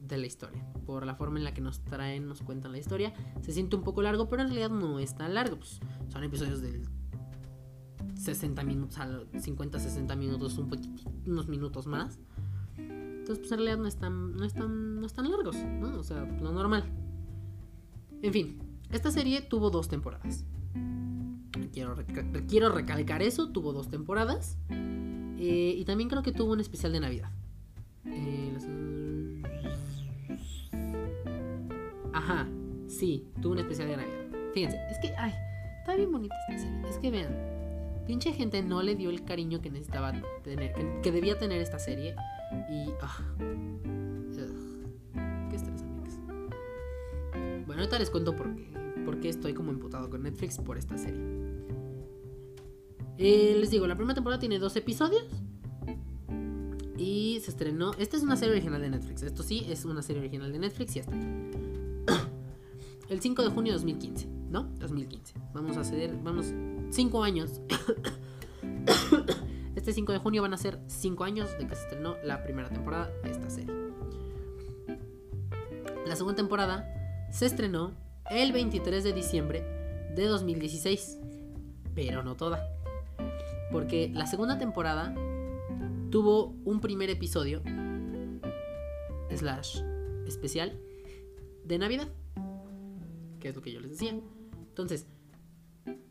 [0.08, 0.63] de la historia.
[0.86, 3.12] Por la forma en la que nos traen, nos cuentan la historia.
[3.41, 5.58] Se siente un poco largo, pero en realidad no es tan largo.
[5.58, 6.88] Pues, son episodios del
[8.13, 8.99] 60 minutos,
[9.36, 12.19] 50, 60 minutos, un poquitito, unos minutos más.
[12.78, 15.97] Entonces, pues en realidad no están, no están, no están largos, ¿no?
[15.97, 16.84] O sea, lo normal.
[18.21, 20.45] En fin, esta serie tuvo dos temporadas.
[21.71, 21.95] Quiero,
[22.71, 24.58] recalcar eso, tuvo dos temporadas.
[24.69, 27.32] Eh, y también creo que tuvo un especial de Navidad.
[28.06, 28.53] Eh,
[32.13, 32.47] Ajá,
[32.88, 34.51] sí, tuvo un especial de Navidad.
[34.53, 35.34] Fíjense, es que, ay,
[35.79, 36.89] está bien bonita esta serie.
[36.89, 37.36] Es que vean,
[38.06, 42.15] pinche gente no le dio el cariño que necesitaba tener, que, debía tener esta serie.
[42.69, 43.17] Y, ah,
[45.49, 45.84] qué estrés.
[47.65, 51.22] Bueno, ahorita les cuento por qué porque estoy como emputado con Netflix por esta serie.
[53.18, 55.26] Eh, les digo, la primera temporada tiene dos episodios.
[56.98, 57.94] Y se estrenó.
[57.98, 59.24] Esta es una serie original de Netflix.
[59.24, 61.16] Esto sí es una serie original de Netflix y hasta
[63.10, 64.63] El 5 de junio de 2015, ¿no?
[64.80, 65.34] 2015.
[65.54, 66.16] Vamos a ceder.
[66.24, 66.54] Vamos.
[66.92, 67.62] 5 años.
[69.76, 72.70] este 5 de junio van a ser 5 años de que se estrenó la primera
[72.70, 73.74] temporada de esta serie.
[76.06, 76.88] La segunda temporada
[77.32, 77.92] se estrenó
[78.34, 79.63] el 23 de diciembre
[80.15, 81.19] de 2016.
[81.93, 82.67] Pero no toda.
[83.72, 85.13] Porque la segunda temporada
[86.10, 87.62] tuvo un primer episodio,
[89.36, 89.82] slash,
[90.28, 90.80] especial,
[91.63, 92.08] de Navidad.
[93.39, 94.19] Que es lo que yo les decía.
[94.69, 95.06] Entonces,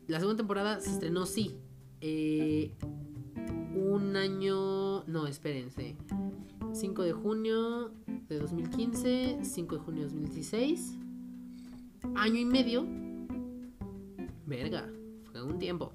[0.07, 1.57] la segunda temporada se estrenó, sí.
[2.01, 2.71] Eh,
[3.75, 5.03] un año...
[5.05, 5.95] No, espérense.
[6.73, 7.91] 5 de junio
[8.29, 11.02] de 2015, 5 de junio de 2016
[12.15, 12.85] año y medio.
[14.45, 14.89] Verga,
[15.31, 15.91] fue un tiempo.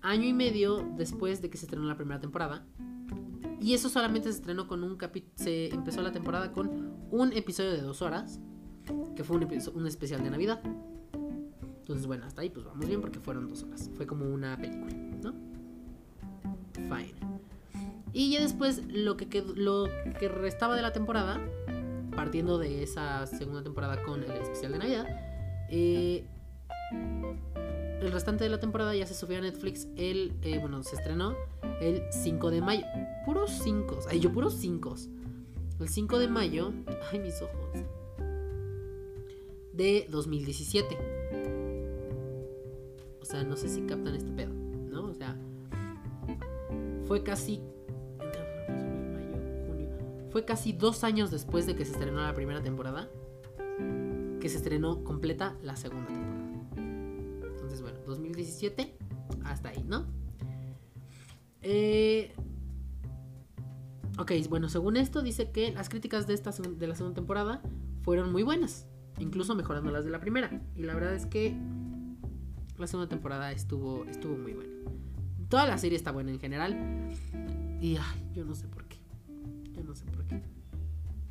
[0.00, 2.66] Año y medio después de que se estrenó la primera temporada.
[3.60, 5.32] Y eso solamente se estrenó con un capítulo.
[5.36, 8.40] Se empezó la temporada con un episodio de dos horas.
[9.14, 10.60] Que fue un, un especial de Navidad.
[11.80, 13.90] Entonces, bueno, hasta ahí pues vamos bien porque fueron dos horas.
[13.96, 15.34] Fue como una película, ¿no?
[16.74, 17.14] Fine.
[18.12, 21.40] Y ya después lo que, lo que restaba de la temporada
[22.14, 25.06] partiendo de esa segunda temporada con el especial de Navidad,
[25.68, 26.24] eh,
[28.00, 31.36] el restante de la temporada ya se subió a Netflix el, eh, bueno, se estrenó
[31.80, 32.84] el 5 de mayo.
[33.24, 34.00] Puros 5.
[34.08, 34.94] Ay, yo puros 5.
[35.80, 36.72] El 5 de mayo.
[37.10, 37.56] Ay, mis ojos.
[39.72, 40.98] de 2017.
[43.22, 45.06] O sea, no sé si captan este pedo, ¿no?
[45.06, 45.34] O sea,
[47.06, 47.62] fue casi
[50.32, 53.08] fue casi dos años después de que se estrenó la primera temporada
[54.42, 56.42] que se estrenó completa la segunda temporada.
[57.52, 58.96] Entonces, bueno, 2017
[59.44, 60.04] hasta ahí, ¿no?
[61.62, 62.34] Eh,
[64.18, 67.62] ok, bueno, según esto dice que las críticas de, esta, de la segunda temporada
[68.02, 68.88] fueron muy buenas,
[69.20, 70.60] incluso mejorando las de la primera.
[70.74, 71.56] Y la verdad es que
[72.78, 74.74] la segunda temporada estuvo, estuvo muy buena.
[75.48, 77.12] Toda la serie está buena en general.
[77.80, 78.81] Y ay, yo no sé por
[79.92, 80.40] no sé por qué.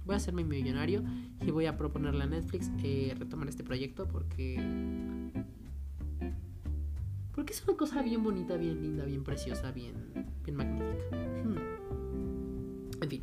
[0.06, 1.04] Voy a hacerme millonario
[1.42, 4.62] y voy a proponerle a Netflix eh, retomar este proyecto porque.
[7.34, 9.96] Porque es una cosa bien bonita, bien linda, bien preciosa, bien,
[10.44, 11.18] bien magnífica.
[11.44, 11.58] Hmm.
[13.02, 13.22] En fin.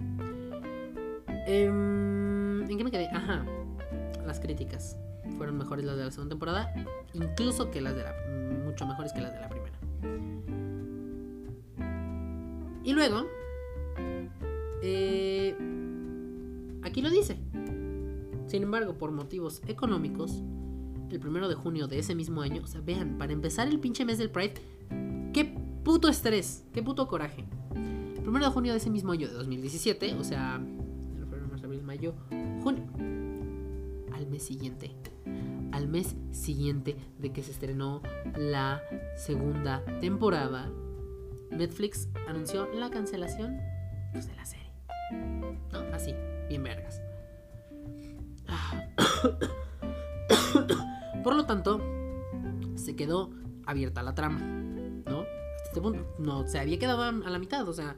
[1.46, 3.06] Em, ¿En qué me quedé?
[3.08, 3.44] Ajá.
[4.26, 4.98] Las críticas
[5.36, 6.74] fueron mejores las de la segunda temporada,
[7.14, 8.14] incluso que las de la.
[8.64, 9.78] mucho mejores que las de la primera.
[12.82, 13.38] Y luego.
[14.82, 15.56] Eh
[16.82, 17.36] Aquí lo dice.
[18.46, 20.42] Sin embargo, por motivos económicos,
[21.10, 24.04] el primero de junio de ese mismo año, o sea, vean, para empezar el pinche
[24.04, 24.54] mes del Pride,
[25.34, 27.44] qué puto estrés, qué puto coraje.
[27.74, 30.54] El primero de junio de ese mismo año de 2017, o sea,
[31.62, 32.14] abril, mayo,
[32.62, 32.84] junio,
[34.14, 34.92] al mes siguiente,
[35.72, 38.00] al mes siguiente de que se estrenó
[38.34, 38.80] la
[39.16, 40.70] segunda temporada,
[41.50, 43.58] Netflix anunció la cancelación
[44.12, 44.67] pues, de la serie.
[45.10, 45.78] ¿No?
[45.92, 46.14] Así,
[46.48, 47.00] bien vergas.
[51.24, 51.80] Por lo tanto,
[52.76, 53.30] se quedó
[53.66, 55.20] abierta la trama, ¿no?
[55.20, 57.96] Hasta este punto no se había quedado a la mitad, o sea,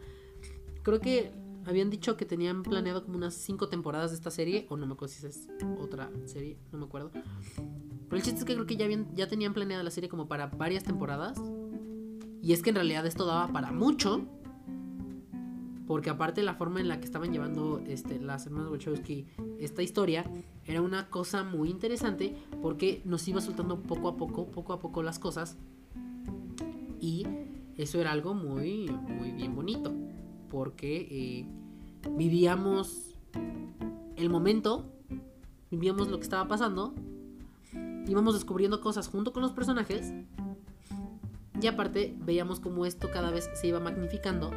[0.82, 1.32] creo que
[1.66, 4.94] habían dicho que tenían planeado como unas 5 temporadas de esta serie, o no me
[4.94, 7.10] acuerdo si es otra serie, no me acuerdo.
[7.12, 10.46] Pero el chiste es que creo que ya, ya tenían planeada la serie como para
[10.46, 11.38] varias temporadas.
[12.42, 14.26] Y es que en realidad esto daba para mucho.
[15.90, 19.26] Porque aparte la forma en la que estaban llevando este, las hermanas Wachowski
[19.58, 20.24] esta historia
[20.64, 25.02] era una cosa muy interesante porque nos iba soltando poco a poco, poco a poco
[25.02, 25.56] las cosas.
[27.00, 27.26] Y
[27.76, 29.92] eso era algo muy, muy bien bonito.
[30.48, 31.46] Porque eh,
[32.16, 33.16] vivíamos
[34.14, 34.92] el momento,
[35.72, 36.94] vivíamos lo que estaba pasando,
[38.06, 40.12] íbamos descubriendo cosas junto con los personajes.
[41.60, 44.52] Y aparte veíamos como esto cada vez se iba magnificando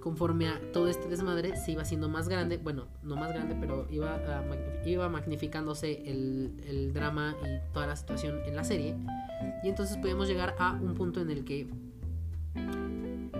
[0.00, 3.86] conforme a todo este desmadre se iba haciendo más grande, bueno, no más grande, pero
[3.90, 4.18] iba,
[4.84, 8.96] iba magnificándose el, drama y toda la situación en la serie.
[9.62, 11.68] Y entonces podemos llegar a un punto en el que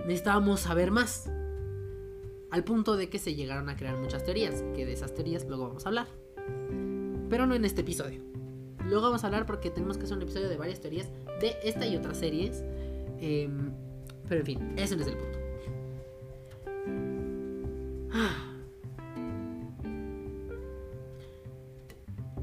[0.05, 1.29] necesitábamos saber más.
[2.51, 5.67] Al punto de que se llegaron a crear muchas teorías, que de esas teorías luego
[5.67, 6.07] vamos a hablar.
[7.29, 8.21] Pero no en este episodio.
[8.85, 11.87] Luego vamos a hablar porque tenemos que hacer un episodio de varias teorías de esta
[11.87, 12.63] y otras series.
[13.19, 13.71] Em,
[14.27, 15.40] pero en fin, ese no es el punto.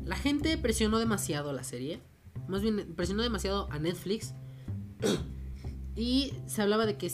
[0.05, 2.01] La gente presionó demasiado la serie.
[2.49, 4.35] Más bien, presionó demasiado a Netflix.
[5.97, 7.13] y se hablaba de que.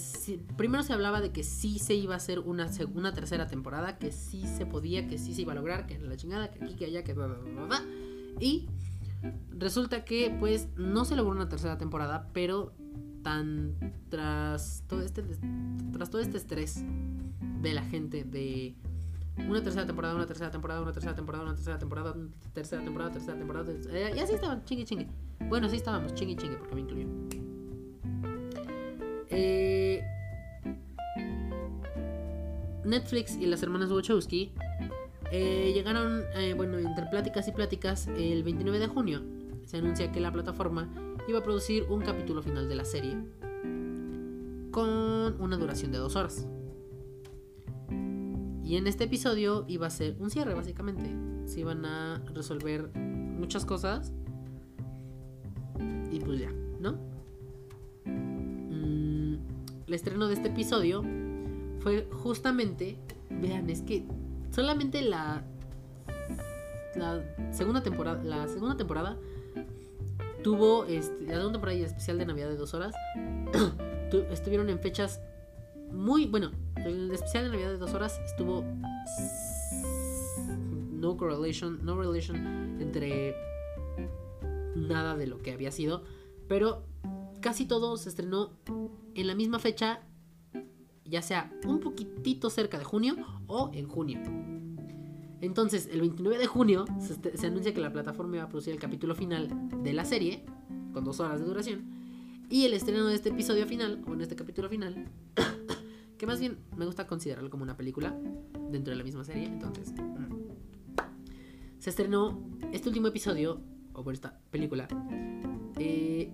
[0.57, 3.99] primero se hablaba de que sí se iba a hacer una, una tercera temporada.
[3.99, 5.87] Que sí se podía, que sí se iba a lograr.
[5.87, 7.17] Que la chingada, que aquí, que allá, que.
[8.39, 8.69] Y
[9.51, 12.31] resulta que, pues, no se logró una tercera temporada.
[12.33, 12.75] Pero
[13.25, 13.75] tan.
[14.09, 15.25] Tras todo este.
[15.93, 16.85] Tras todo este estrés
[17.61, 18.77] de la gente de
[19.49, 23.13] una tercera temporada, una tercera temporada, una tercera temporada, una tercera temporada, una tercera temporada,
[23.13, 23.73] tercera temporada.
[23.91, 25.09] Eh, y así estaban, chingue chingue.
[25.49, 27.09] Bueno, así estábamos, chingue chingue, porque me incluyo.
[29.31, 30.05] Eh,
[32.85, 34.53] Netflix y las hermanas Wachowski
[35.33, 36.23] eh, llegaron,
[36.57, 39.23] bueno, entre pláticas y pláticas, el 29 de junio
[39.65, 40.89] se anuncia que la plataforma
[41.29, 43.17] iba a producir un capítulo final de la serie
[44.71, 46.47] con una duración de dos horas.
[48.65, 51.11] Y en este episodio iba a ser un cierre, básicamente.
[51.47, 54.13] Se iban a resolver muchas cosas.
[56.11, 56.99] Y pues ya, ¿no?
[58.07, 59.35] Mm,
[59.87, 61.05] el estreno de este episodio
[61.81, 62.97] fue justamente.
[63.31, 64.05] Vean, es que
[64.51, 65.45] solamente la.
[66.97, 68.23] La segunda temporada.
[68.25, 69.19] La segunda temporada
[70.45, 70.85] tuvo.
[70.85, 72.95] Este, la segunda temporada y especial de Navidad de dos horas.
[74.31, 75.21] estuvieron en fechas
[75.91, 76.27] muy.
[76.27, 78.63] Bueno, el especial de Navidad de dos horas estuvo
[80.93, 83.35] no correlation, no relation entre
[84.77, 86.05] nada de lo que había sido,
[86.49, 86.85] pero
[87.41, 88.53] casi todo se estrenó
[89.15, 90.01] en la misma fecha,
[91.05, 94.21] ya sea un poquitito cerca de junio o en junio.
[95.45, 98.81] Entonces, el 29 de junio se, se, anuncia que la plataforma va a producir el
[98.81, 99.49] capítulo final
[99.83, 100.45] de la serie,
[100.93, 101.85] con dos horas de duración,
[102.49, 105.07] y el estreno de este episodio final, o en este capítulo final,
[106.19, 108.17] que más bien me gusta considerarlo como una película
[108.71, 109.93] dentro de la misma serie, entonces...
[109.93, 110.25] Mm,
[111.79, 113.61] se estrenó este último episodio,
[113.93, 114.89] o por esta película,
[115.79, 116.33] eh,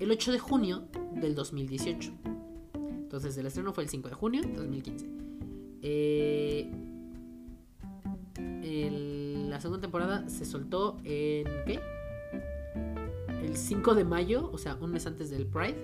[0.00, 2.12] el 8 de junio del 2018.
[2.74, 5.06] Entonces el estreno fue el 5 de junio de 2015.
[5.82, 6.68] Eh,
[8.38, 11.46] la segunda temporada se soltó en...
[11.66, 11.80] ¿Qué?
[13.42, 15.76] El 5 de mayo, o sea, un mes antes del Pride.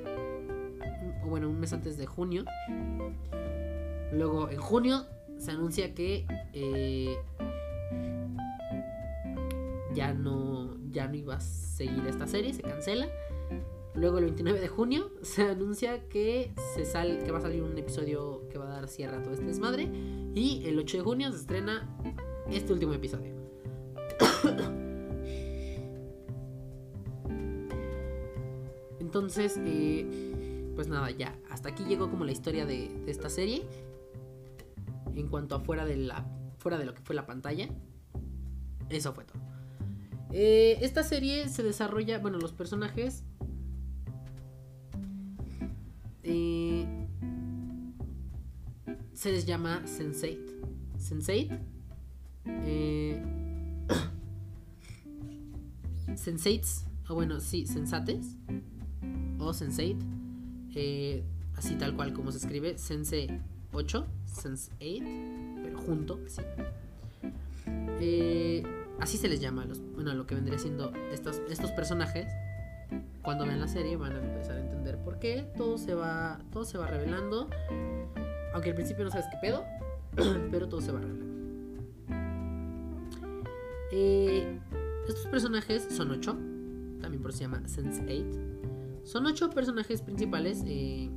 [1.25, 2.45] O bueno, un mes antes de junio.
[4.13, 5.07] Luego en junio
[5.39, 7.17] se anuncia que eh,
[9.95, 13.09] ya no, ya no iba a seguir esta serie, se cancela.
[13.95, 17.77] Luego el 29 de junio se anuncia que, se sale, que va a salir un
[17.77, 19.91] episodio que va a dar cierre a todo este desmadre.
[20.35, 21.89] Y el 8 de junio se estrena
[22.55, 23.33] este último episodio.
[29.01, 31.37] Entonces, eh, pues nada, ya.
[31.51, 33.63] Hasta aquí llegó como la historia de, esta serie.
[35.15, 36.25] En cuanto a fuera de, la,
[36.57, 37.69] fuera de lo que fue la pantalla.
[38.89, 39.39] Eso fue todo.
[40.31, 43.23] Eh, esta serie se desarrolla, bueno, los personajes
[46.23, 46.87] eh,
[49.13, 50.47] se les llama Sensate.
[50.97, 51.72] Sensate.
[52.45, 53.23] Eh,
[57.09, 58.37] o bueno, sí, sensates.
[59.39, 59.97] O Sensate.
[60.75, 61.25] Eh,
[61.57, 62.79] así tal cual como se escribe.
[62.79, 63.41] Sense
[63.73, 64.07] 8.
[64.25, 65.05] Sense 8.
[65.65, 66.43] Pero junto, así.
[68.01, 68.63] Eh,
[69.01, 72.27] así se les llama los, bueno, lo que vendría siendo estos, estos personajes
[73.23, 76.65] cuando vean la serie van a empezar a entender por qué todo se va todo
[76.65, 77.49] se va revelando
[78.53, 79.65] aunque al principio no sabes qué pedo
[80.51, 81.32] pero todo se va revelando
[83.93, 84.59] eh,
[85.07, 86.33] estos personajes son ocho
[87.01, 88.53] también por eso se llama Sense 8
[89.05, 91.11] son ocho personajes principales eh,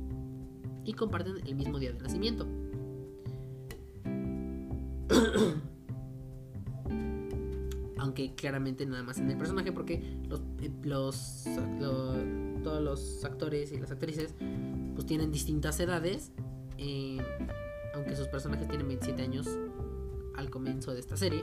[0.84, 2.46] y comparten el mismo día de nacimiento.
[7.98, 10.28] Aunque claramente nada más en el personaje porque eh,
[10.82, 11.46] todos
[12.82, 14.34] los actores y las actrices
[14.94, 16.30] pues tienen distintas edades
[17.94, 19.48] aunque sus personajes tienen 27 años
[20.36, 21.42] al comienzo de esta serie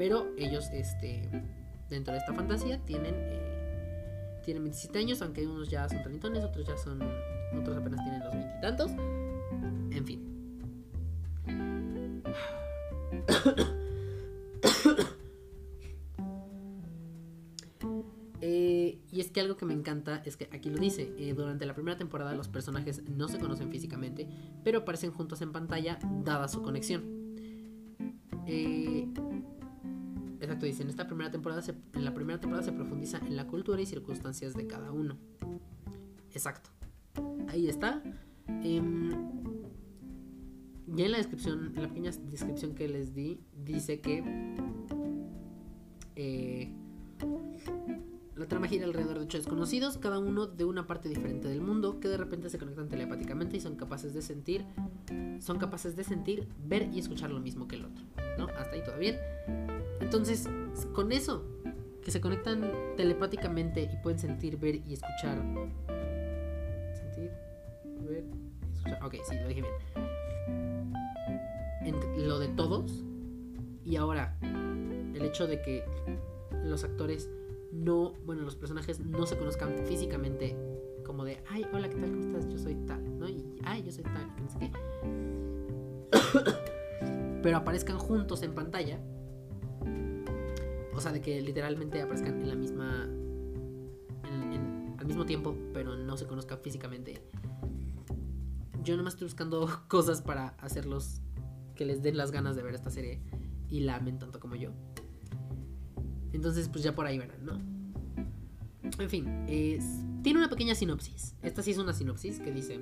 [0.00, 1.28] pero ellos este
[1.90, 6.66] dentro de esta fantasía tienen eh, tienen 27 años aunque unos ya son trentones otros
[6.66, 7.02] ya son
[7.54, 8.90] otros apenas tienen los veintitantos
[9.90, 10.24] en fin
[19.32, 22.34] que algo que me encanta es que aquí lo dice, eh, durante la primera temporada
[22.34, 24.26] los personajes no se conocen físicamente,
[24.64, 27.36] pero aparecen juntos en pantalla dada su conexión.
[28.46, 29.06] Eh,
[30.40, 31.62] exacto, dice, en esta primera temporada,
[31.94, 35.16] en la primera temporada se profundiza en la cultura y circunstancias de cada uno.
[36.32, 36.70] Exacto.
[37.48, 38.02] Ahí está.
[38.62, 39.10] Em,
[40.86, 44.24] ya en la descripción, en la pequeña descripción que les di, dice que
[46.16, 46.74] eh,
[48.36, 52.00] la trama gira alrededor de ocho desconocidos, cada uno de una parte diferente del mundo,
[52.00, 54.64] que de repente se conectan telepáticamente y son capaces de sentir,
[55.40, 58.04] son capaces de sentir, ver y escuchar lo mismo que el otro.
[58.38, 58.46] ¿No?
[58.46, 59.16] Hasta ahí todo bien.
[60.10, 60.48] Entonces,
[60.92, 61.44] con eso,
[62.02, 65.40] que se conectan telepáticamente y pueden sentir, ver y escuchar.
[66.92, 67.30] Sentir,
[68.08, 69.04] ver y escuchar.
[69.04, 70.92] Ok, sí, lo dije bien.
[71.84, 73.04] En lo de todos.
[73.84, 75.84] Y ahora, el hecho de que
[76.64, 77.30] los actores
[77.70, 80.56] no, bueno, los personajes no se conozcan físicamente
[81.06, 82.10] como de, ay, hola, ¿qué tal?
[82.10, 82.48] ¿Cómo estás?
[82.48, 83.28] Yo soy tal, ¿no?
[83.28, 84.72] Y, ay, yo soy tal, qué.
[87.44, 88.98] Pero aparezcan juntos en pantalla.
[91.00, 93.08] O sea, de que literalmente aparezcan en la misma.
[94.98, 97.22] al mismo tiempo, pero no se conozcan físicamente.
[98.84, 101.22] Yo nomás estoy buscando cosas para hacerlos
[101.74, 103.22] que les den las ganas de ver esta serie
[103.70, 104.72] y la amen tanto como yo.
[106.34, 107.54] Entonces, pues ya por ahí verán, ¿no?
[109.02, 109.46] En fin,
[110.22, 111.34] tiene una pequeña sinopsis.
[111.40, 112.78] Esta sí es una sinopsis que dice: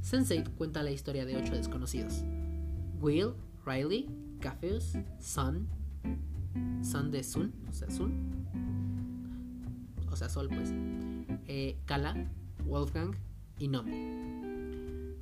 [0.00, 2.24] Sensei cuenta la historia de ocho desconocidos:
[3.00, 4.10] Will, Riley,
[4.40, 5.68] Cafeus, Sun,
[6.82, 8.12] Sun de Sun, o sea, Sun,
[10.10, 10.72] o sea, Sol, pues,
[11.46, 12.14] eh, Kala,
[12.64, 13.16] Wolfgang
[13.58, 13.92] y Nomi.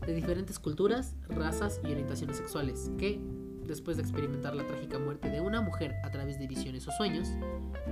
[0.07, 3.21] De diferentes culturas, razas y orientaciones sexuales que
[3.69, 7.29] después de experimentar la trágica muerte de una mujer a través de visiones o sueños,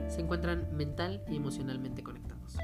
[0.08, 2.56] se encuentran mental y emocionalmente conectados.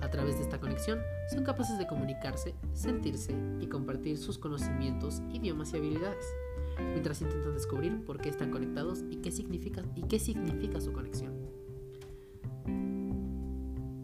[0.00, 1.00] A través de esta conexión,
[1.32, 6.24] son capaces de comunicarse, sentirse y compartir sus conocimientos, idiomas y habilidades.
[6.78, 11.32] Mientras intentan descubrir por qué están conectados y qué significa, y qué significa su conexión.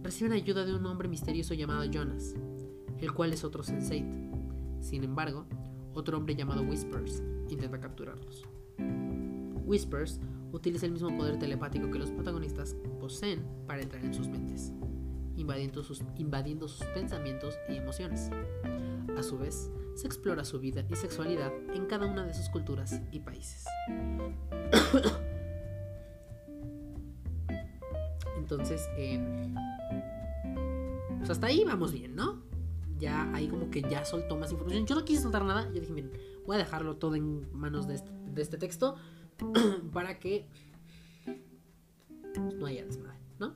[0.02, 2.34] Reciben ayuda de un hombre misterioso llamado Jonas,
[2.98, 4.04] el cual es otro sensei.
[4.80, 5.46] Sin embargo,
[5.94, 8.44] otro hombre llamado Whispers intenta capturarlos.
[9.64, 10.20] Whispers
[10.52, 14.72] utiliza el mismo poder telepático que los protagonistas poseen para entrar en sus mentes,
[15.36, 18.30] invadiendo sus, invadiendo sus pensamientos y emociones.
[19.16, 23.02] A su vez, se explora su vida y sexualidad en cada una de sus culturas
[23.12, 23.66] y países.
[28.38, 29.20] Entonces, eh,
[31.18, 32.42] pues hasta ahí vamos bien, ¿no?
[32.98, 34.86] Ya ahí como que ya soltó más información.
[34.86, 35.70] Yo no quise soltar nada.
[35.70, 36.12] Yo dije, miren,
[36.46, 38.96] voy a dejarlo todo en manos de este, de este texto
[39.92, 40.48] para que
[42.58, 43.54] no haya desmadre, ¿no?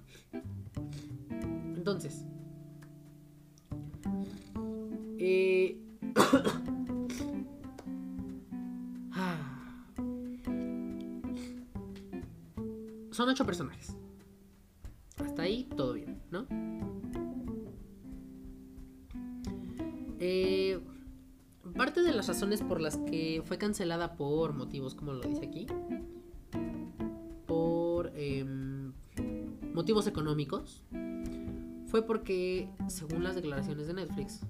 [1.75, 2.27] Entonces,
[5.19, 5.81] eh,
[13.11, 13.97] son ocho personajes.
[15.19, 16.47] Hasta ahí todo bien, ¿no?
[20.19, 20.81] Eh,
[21.77, 25.67] parte de las razones por las que fue cancelada por motivos, como lo dice aquí,
[27.47, 28.93] por em,
[29.75, 30.83] motivos económicos,
[31.87, 34.41] fue porque, según las declaraciones de Netflix,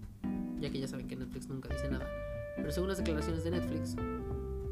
[0.65, 2.09] ya que ya saben que Netflix nunca dice nada,
[2.57, 3.97] pero según las declaraciones de Netflix,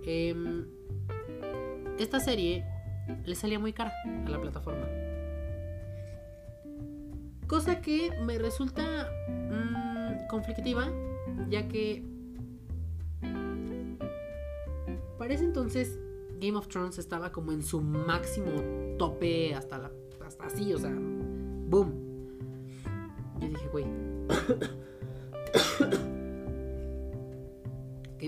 [0.04, 0.66] em,
[1.98, 2.64] esta serie
[3.26, 3.92] le salía muy cara
[4.26, 4.88] a la plataforma.
[7.46, 10.90] Cosa que me resulta mmm, conflictiva,
[11.50, 12.02] ya que
[15.18, 15.98] parece entonces
[16.40, 19.90] Game of Thrones estaba como en su máximo tope hasta la
[20.24, 21.92] hasta así, o sea, boom.
[23.40, 23.84] Yo dije, güey.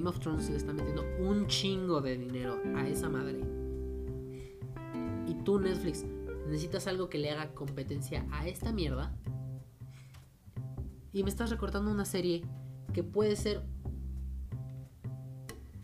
[0.05, 3.41] Game of Thrones le está metiendo un chingo de dinero a esa madre.
[5.27, 6.05] Y tú, Netflix,
[6.45, 9.17] necesitas algo que le haga competencia a esta mierda.
[11.11, 12.45] Y me estás recortando una serie
[12.93, 13.63] que puede ser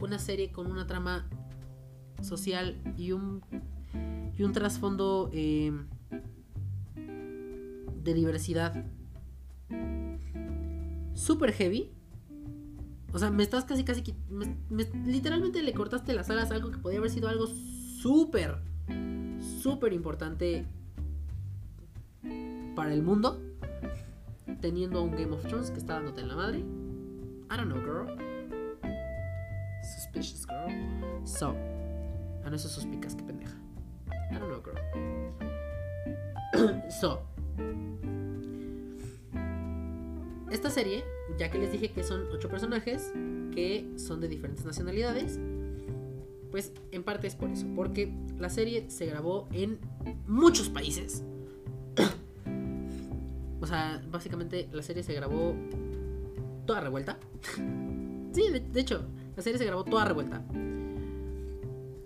[0.00, 1.26] una serie con una trama
[2.20, 3.40] social y un,
[4.36, 5.72] y un trasfondo eh,
[8.02, 8.84] de diversidad
[11.14, 11.90] super heavy.
[13.12, 14.02] O sea, me estás casi, casi.
[15.04, 18.56] literalmente le cortaste las alas a algo que podría haber sido algo súper,
[19.62, 20.66] súper importante
[22.74, 23.40] para el mundo.
[24.60, 26.58] Teniendo un Game of Thrones que está dándote en la madre.
[26.58, 28.06] I don't know, girl.
[29.96, 31.26] Suspicious girl.
[31.26, 31.54] So.
[32.44, 33.56] Ah, no, eso suspicas, qué pendeja.
[34.30, 34.78] I don't know, girl.
[37.00, 37.22] so.
[40.50, 41.04] Esta serie,
[41.38, 43.12] ya que les dije que son ocho personajes
[43.54, 45.38] que son de diferentes nacionalidades,
[46.50, 49.78] pues en parte es por eso, porque la serie se grabó en
[50.26, 51.22] muchos países.
[53.60, 55.54] o sea, básicamente la serie se grabó
[56.66, 57.18] toda revuelta.
[58.32, 59.04] sí, de, hecho,
[59.36, 60.42] la serie se grabó toda revuelta.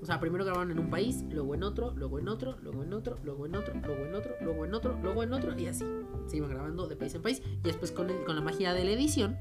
[0.03, 2.93] O sea, primero grabaron en un país, luego en otro, luego en otro, luego en
[2.93, 5.85] otro, luego en otro, luego en otro, luego en otro, luego en otro, y así.
[6.27, 7.43] Se iban grabando de país en país.
[7.63, 9.37] Y después con, el, con la magia de la edición,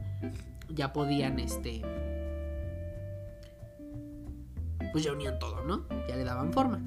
[0.69, 1.81] ya podían, este.
[4.91, 5.85] Pues ya unían todo, ¿no?
[6.07, 6.83] Ya le daban forma.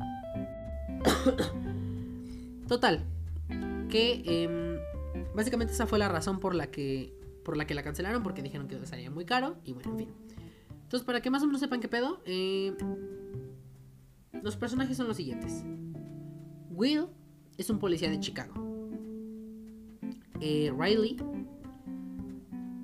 [2.69, 3.05] Total.
[3.89, 4.81] Que eh,
[5.35, 7.13] básicamente esa fue la razón por la que.
[7.45, 8.23] Por la que la cancelaron.
[8.23, 9.57] Porque dijeron que salía muy caro.
[9.65, 10.09] Y bueno, en fin.
[10.83, 12.21] Entonces, para que más o menos sepan qué pedo.
[12.27, 12.77] Eh,
[14.43, 15.65] los personajes son los siguientes.
[16.71, 17.07] Will
[17.59, 18.66] es un policía de Chicago.
[20.41, 21.17] Eh, Riley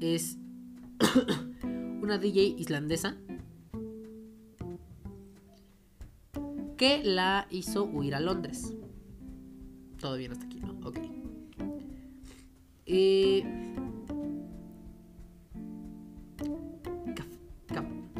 [0.00, 0.38] es
[2.02, 3.16] una DJ islandesa
[6.76, 8.74] que la hizo huir a Londres.
[10.00, 10.72] Todo bien hasta aquí, ¿no?
[10.86, 10.98] Ok.
[12.86, 13.62] Eh,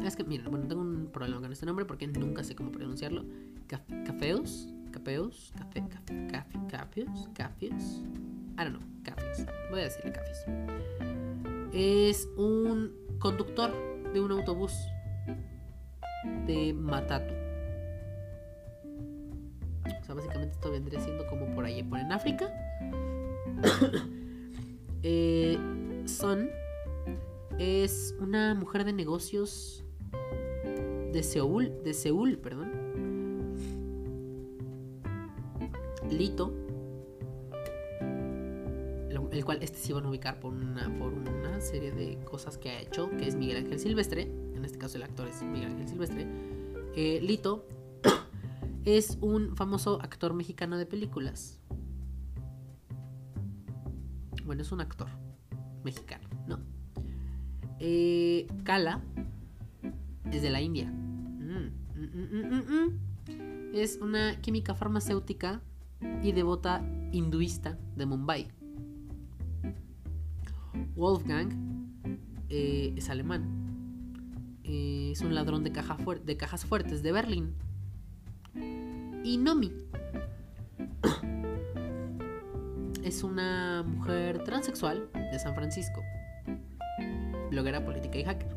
[0.03, 3.25] Es que, miren, bueno, tengo un problema con este nombre porque nunca sé cómo pronunciarlo.
[4.05, 5.83] Cafeus, Cafeus, Café,
[6.29, 8.03] Café, Cafius, Cafius.
[8.57, 9.45] I don't know, Cafius.
[9.69, 10.37] Voy a decirle Cafius.
[11.73, 13.73] Es un conductor
[14.13, 14.73] de un autobús
[16.45, 17.33] de Matatu.
[19.85, 22.51] O sea, básicamente esto vendría siendo como por ahí, por en África.
[25.03, 25.57] eh,
[26.05, 26.49] Son
[27.59, 29.83] es una mujer de negocios
[31.11, 32.71] de Seúl, de Seúl, perdón.
[36.09, 36.53] Lito,
[39.33, 42.69] el cual este se iban a ubicar por una, por una serie de cosas que
[42.69, 44.23] ha hecho, que es Miguel Ángel Silvestre,
[44.55, 46.27] en este caso el actor es Miguel Ángel Silvestre,
[46.95, 47.67] eh, Lito
[48.85, 51.59] es un famoso actor mexicano de películas.
[54.45, 55.07] Bueno, es un actor
[55.83, 56.59] mexicano, ¿no?
[57.79, 59.01] Eh, Kala
[60.31, 60.91] es de la India.
[60.91, 65.61] Mm, mm, mm, es una química farmacéutica
[66.21, 68.62] y devota hinduista de Mumbai.
[70.95, 71.51] Wolfgang
[72.49, 73.63] eh, es alemán.
[74.63, 77.55] Eh, es un ladrón de, cajas fuertes de Berlín.
[79.23, 79.71] Y Nomi
[83.03, 86.01] es una mujer transexual de San Francisco.
[87.49, 88.55] Bloguera política y hacker.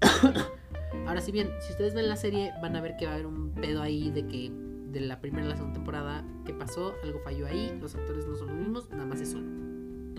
[1.06, 3.26] Ahora, si bien, si ustedes ven la serie, van a ver que va a haber
[3.26, 4.52] un pedo ahí de que
[4.90, 6.94] de la primera y la segunda temporada, ¿qué pasó?
[7.04, 9.69] Algo falló ahí, los actores no son los mismos, nada más es uno.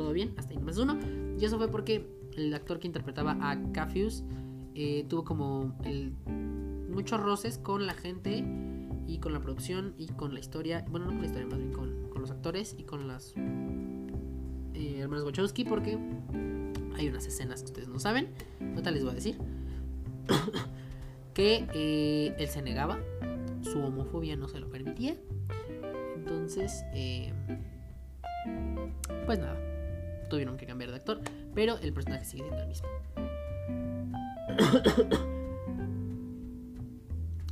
[0.01, 0.97] Todo bien, hasta ahí más uno.
[1.39, 4.23] Y eso fue porque el actor que interpretaba a Cafius
[4.73, 5.75] eh, tuvo como
[6.89, 8.43] muchos roces con la gente
[9.05, 10.83] y con la producción y con la historia.
[10.89, 13.35] Bueno, no con la historia, más bien con, los actores y con las
[14.73, 15.99] eh, hermanos Wachowski, porque
[16.95, 18.29] hay unas escenas que ustedes no saben.
[18.59, 19.37] Ahorita les voy a decir.
[21.35, 22.97] que eh, él se negaba
[23.61, 25.15] su homofobia no se lo permitía.
[26.15, 27.33] Entonces, eh,
[29.25, 29.57] pues nada,
[30.31, 31.21] tuvieron que cambiar de actor,
[31.53, 32.87] pero el personaje sigue siendo el mismo.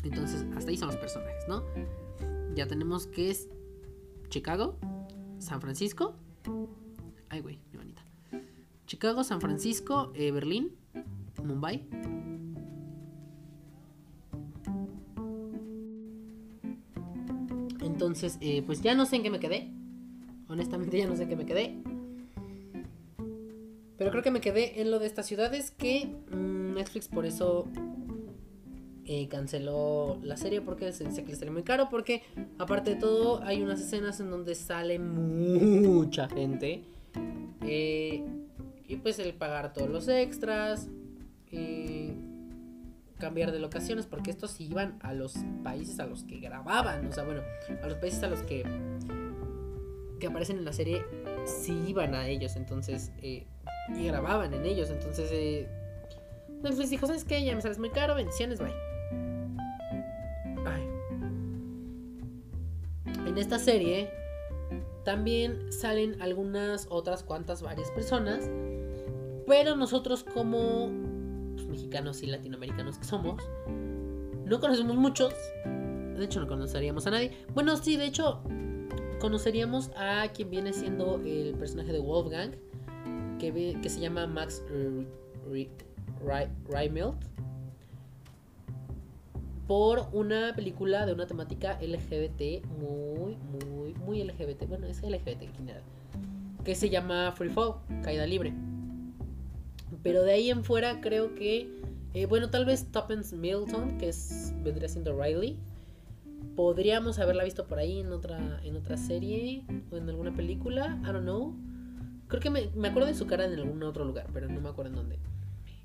[0.03, 1.63] Entonces, hasta ahí son los personajes, ¿no?
[2.55, 3.49] Ya tenemos que es
[4.29, 4.79] Chicago,
[5.39, 6.15] San Francisco.
[7.27, 8.01] Ay, güey, mi bonita.
[8.87, 10.71] Chicago, San Francisco, eh, Berlín,
[11.43, 11.85] Mumbai,
[17.81, 19.69] Entonces, eh, pues ya no sé en qué me quedé.
[20.47, 21.83] Honestamente ya no sé en qué me quedé.
[23.99, 27.67] Pero creo que me quedé en lo de estas ciudades que mm, Netflix por eso
[29.05, 31.89] eh, canceló la serie porque se dice que le sale muy caro.
[31.89, 32.23] Porque
[32.57, 36.81] aparte de todo hay unas escenas en donde sale mucha gente.
[37.61, 38.23] Eh,
[38.87, 40.87] y pues el pagar todos los extras
[43.19, 47.11] cambiar de locaciones porque estos sí iban a los países a los que grababan, o
[47.11, 47.41] sea, bueno,
[47.83, 48.63] a los países a los que
[50.19, 51.03] que aparecen en la serie
[51.45, 53.47] sí iban a ellos, entonces eh,
[53.97, 55.67] y grababan en ellos, entonces eh,
[56.61, 57.43] Netflix dijo, ¿sabes qué?
[57.43, 58.73] Ya me sales muy caro, bendiciones, bye.
[60.65, 60.89] Ay.
[63.25, 64.09] En esta serie
[65.05, 68.49] también salen algunas otras cuantas varias personas,
[69.47, 70.89] pero nosotros como
[71.69, 73.41] mexicanos y latinoamericanos que somos,
[74.45, 75.33] no conocemos muchos.
[75.63, 77.31] De hecho, no conoceríamos a nadie.
[77.53, 78.41] Bueno, sí, de hecho,
[79.19, 82.51] conoceríamos a quien viene siendo el personaje de Wolfgang,
[83.39, 84.63] que, se llama Max
[86.69, 87.15] Reimelt,
[89.67, 94.67] por una película de una temática LGBT muy, muy, muy LGBT.
[94.67, 95.83] Bueno, es LGBT en general.
[96.65, 98.53] Que se llama Free Fall, Caída Libre.
[100.03, 101.69] Pero de ahí en fuera creo que,
[102.13, 105.57] eh, bueno, tal vez Tuppence Milton, que es, vendría siendo Riley,
[106.55, 111.11] podríamos haberla visto por ahí en otra, en otra serie o en alguna película, I
[111.11, 111.53] don't know.
[112.29, 114.69] Creo que me, me acuerdo de su cara en algún otro lugar, pero no me
[114.69, 115.19] acuerdo en dónde.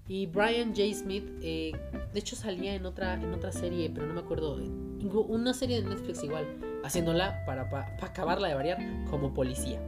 [0.06, 0.82] Y Brian J.
[0.94, 1.72] Smith, eh,
[2.12, 4.56] de hecho salía en otra, en otra serie, pero no me acuerdo.
[4.56, 6.46] Una serie de Netflix igual,
[6.84, 8.78] haciéndola para, para acabarla de variar
[9.08, 9.80] como policía.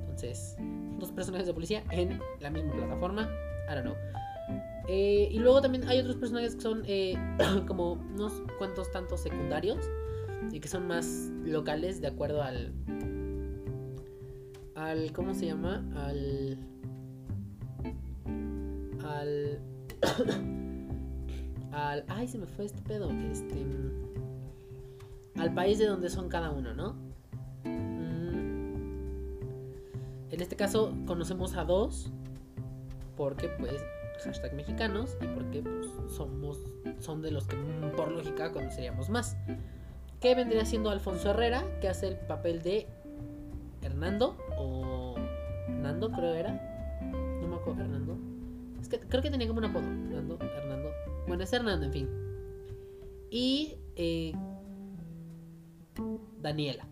[0.00, 0.56] Entonces,
[0.98, 3.30] dos personajes de policía en la misma plataforma.
[3.70, 3.96] I don't know.
[4.88, 7.16] Eh, y luego también hay otros personajes que son eh,
[7.66, 9.78] como unos cuantos tantos secundarios
[10.50, 12.72] y que son más locales de acuerdo al
[14.74, 15.84] al ¿cómo se llama?
[15.96, 16.58] al
[19.04, 19.60] al
[21.72, 23.64] al ay se me fue este pedo este
[25.36, 26.94] al país de donde son cada uno no
[27.64, 28.66] mm,
[30.30, 32.12] en este caso conocemos a dos
[33.16, 33.82] porque pues
[34.24, 36.58] hashtag mexicanos y porque pues, somos
[37.00, 39.36] son de los que mm, por lógica conoceríamos más.
[40.20, 42.86] Que vendría siendo Alfonso Herrera, que hace el papel de
[43.82, 45.16] Hernando o
[45.68, 46.52] Nando creo era.
[47.40, 48.18] No me acuerdo Hernando.
[48.80, 49.84] Es que creo que tenía como un apodo.
[49.84, 50.90] Hernando, Hernando.
[51.26, 52.08] Bueno, es Hernando, en fin.
[53.30, 54.32] Y eh,
[56.40, 56.86] Daniela.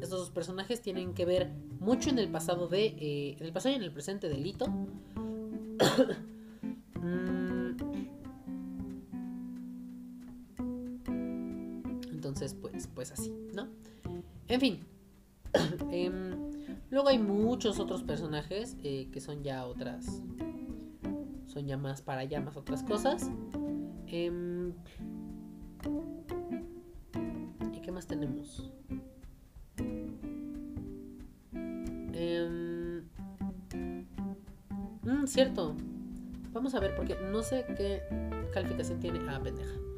[0.00, 2.86] Estos dos personajes tienen que ver mucho en el pasado de.
[2.86, 4.66] Eh, en el pasado y en el presente de Lito.
[7.02, 7.39] Mm.
[12.30, 13.66] Entonces, pues, pues así, ¿no?
[14.46, 14.86] En fin.
[15.90, 16.36] Em,
[16.90, 20.22] luego hay muchos otros personajes eh, que son ya otras.
[21.46, 23.28] son ya más para allá, más otras cosas.
[24.06, 24.72] Em,
[27.74, 28.70] ¿Y qué más tenemos?
[32.12, 33.02] Em,
[35.02, 35.74] mm, cierto.
[36.52, 38.02] Vamos a ver, porque no sé qué
[38.52, 39.18] calificación tiene.
[39.28, 39.89] Ah, pendeja.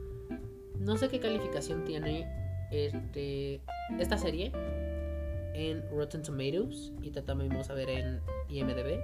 [0.83, 2.26] No sé qué calificación tiene
[2.72, 3.61] este,
[4.01, 4.51] esta serie
[5.55, 6.93] en Rotten Tomatoes.
[7.03, 8.99] Y también vamos a ver en IMDb.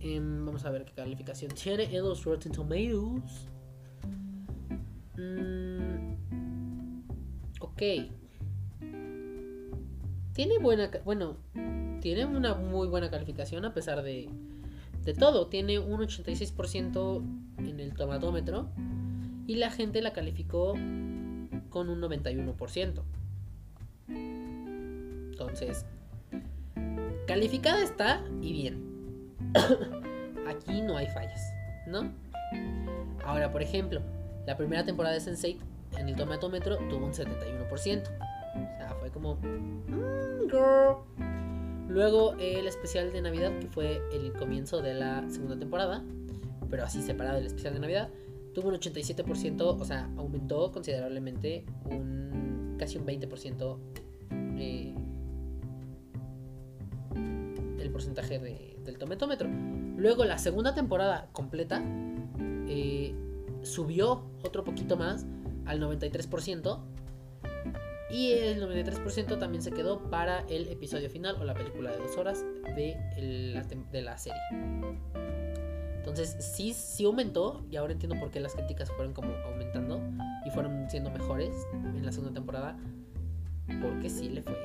[0.00, 3.48] Em, vamos a ver qué calificación tiene en los Rotten Tomatoes.
[5.16, 6.14] Mm,
[7.60, 7.82] ok.
[10.32, 10.90] Tiene buena.
[11.04, 11.36] Bueno,
[12.00, 14.30] tiene una muy buena calificación a pesar de,
[15.04, 15.48] de todo.
[15.48, 17.22] Tiene un 86%
[17.58, 18.68] en el tomatómetro.
[19.46, 20.74] Y la gente la calificó
[21.70, 23.02] con un 91%.
[24.08, 25.86] Entonces,
[27.30, 29.36] calificada está y bien.
[30.48, 31.40] Aquí no hay fallas,
[31.86, 32.12] ¿no?
[33.24, 34.00] Ahora, por ejemplo,
[34.48, 35.56] la primera temporada de Sense8
[35.98, 38.02] en el tomatómetro tuvo un 71%.
[38.02, 39.36] O sea, fue como.
[39.36, 40.96] "Mm, girl".
[41.88, 46.02] Luego el especial de Navidad, que fue el comienzo de la segunda temporada,
[46.68, 48.08] pero así separado del especial de Navidad,
[48.54, 53.78] tuvo un 87%, o sea, aumentó considerablemente un casi un 20%
[54.58, 54.89] eh,
[58.14, 59.48] del tomatómetro.
[59.96, 61.82] Luego la segunda temporada completa
[62.68, 63.14] eh,
[63.62, 65.26] subió otro poquito más
[65.66, 66.78] al 93%.
[68.10, 72.16] Y el 93% también se quedó para el episodio final o la película de dos
[72.16, 72.44] horas
[72.74, 74.40] de el- de la serie.
[75.96, 80.00] Entonces sí, sí aumentó y ahora entiendo por qué las críticas fueron como aumentando
[80.44, 82.76] y fueron siendo mejores en la segunda temporada.
[83.80, 84.56] Porque sí le fue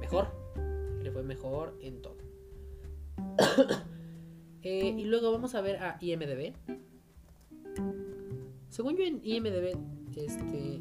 [0.00, 0.28] mejor.
[1.02, 2.16] Le fue mejor en todo.
[4.62, 6.52] Eh, y luego vamos a ver a IMDB.
[8.68, 9.78] Según yo en IMDB,
[10.16, 10.78] este.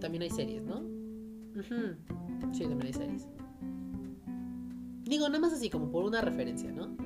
[0.00, 0.82] También hay series, ¿no?
[2.52, 3.28] Sí, también hay series.
[5.04, 6.96] Digo, nada más así, como por una referencia, ¿no?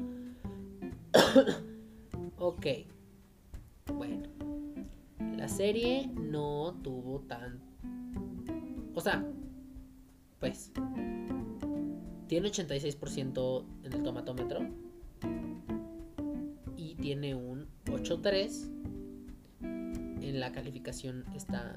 [2.39, 2.67] ok.
[3.95, 4.29] Bueno.
[5.37, 7.61] La serie no tuvo tan.
[8.95, 9.25] O sea,
[10.39, 10.73] pues.
[12.31, 14.61] Tiene 86% en el tomatómetro.
[16.77, 18.71] Y tiene un 8.3.
[19.63, 21.77] En la calificación está.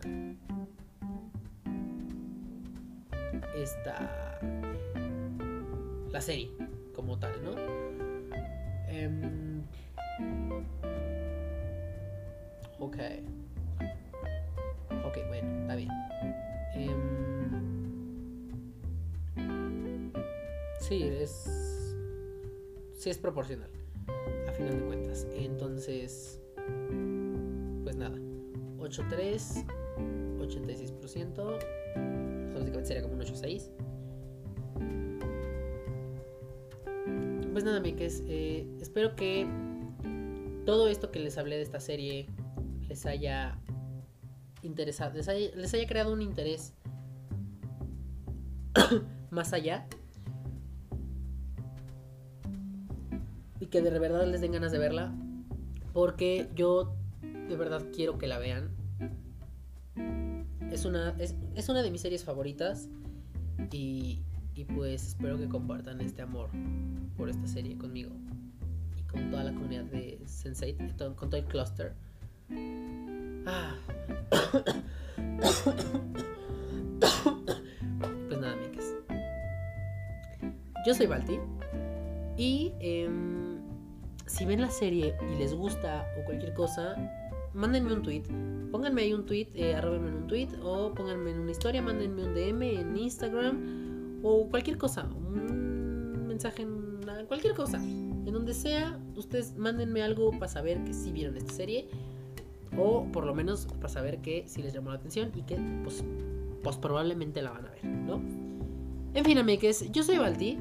[3.56, 4.39] Está.
[6.12, 6.51] La serie,
[6.93, 7.56] como tal, ¿no?
[8.89, 9.64] Em,
[12.78, 12.97] ok.
[15.04, 15.89] Ok, bueno, está bien.
[16.76, 17.33] Em,
[20.84, 21.96] sí, es.
[22.96, 23.70] Sí, es proporcional.
[24.48, 25.28] A final de cuentas.
[25.36, 26.40] Entonces.
[27.84, 28.18] Pues nada.
[28.78, 29.66] 8.3.
[30.40, 31.60] 86%.
[32.54, 33.72] Básicamente sería como un 8.6.
[37.52, 38.24] Pues nada, amigues.
[38.28, 39.48] Eh, espero que
[40.66, 42.28] todo esto que les hablé de esta serie
[42.88, 43.60] les haya
[44.62, 46.74] interesado, les haya, les haya creado un interés
[49.30, 49.88] más allá.
[53.74, 55.12] Que de verdad les den ganas de verla.
[55.94, 56.96] Porque yo
[57.50, 58.70] de verdad quiero que la vean.
[60.72, 62.88] Es una, es, es una de mis series favoritas.
[63.72, 64.22] Y,
[64.54, 66.50] y pues espero que compartan este amor
[67.18, 68.12] por esta serie conmigo.
[68.96, 71.94] Y con toda la comunidad de Sense8, y todo- con todo el cluster.
[73.48, 73.76] Ah.
[78.28, 78.96] Pues nada, amigues.
[80.86, 81.38] Yo soy Balti.
[82.38, 83.43] Y em,
[84.34, 86.96] si ven la serie y les gusta o cualquier cosa,
[87.54, 88.24] mándenme un tweet.
[88.72, 92.24] Pónganme ahí un tweet, eh, arróbenme en un tweet o pónganme en una historia, mándenme
[92.24, 96.70] un DM en Instagram o cualquier cosa, un mensaje en
[97.04, 97.78] una- cualquier cosa.
[97.78, 101.88] En donde sea, ustedes mándenme algo para saber que sí vieron esta serie
[102.76, 106.04] o por lo menos para saber que sí les llamó la atención y que pues,
[106.64, 108.20] pues probablemente la van a ver, ¿no?
[109.14, 110.58] En fin, amigues, yo soy Balti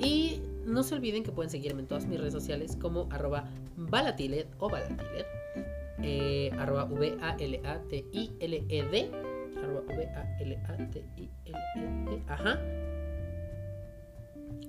[0.00, 3.48] y no se olviden que pueden seguirme en todas mis redes sociales como arroba
[3.78, 4.46] o balatiled,
[6.02, 7.50] eh, arroba V-A-L-A-T-I-L-E-D,
[9.62, 11.02] arroba V-A-L-A-T-I-L-E-D,
[12.26, 12.60] ajá.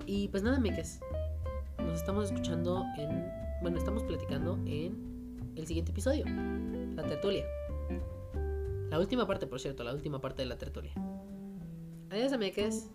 [0.06, 1.00] Y pues nada, meques,
[1.78, 3.30] nos estamos escuchando en,
[3.60, 6.24] bueno, estamos platicando en el siguiente episodio,
[6.94, 7.44] la tertulia.
[8.90, 10.92] La última parte, por cierto, la última parte de la tertulia.
[12.10, 12.90] Adiós, ameques.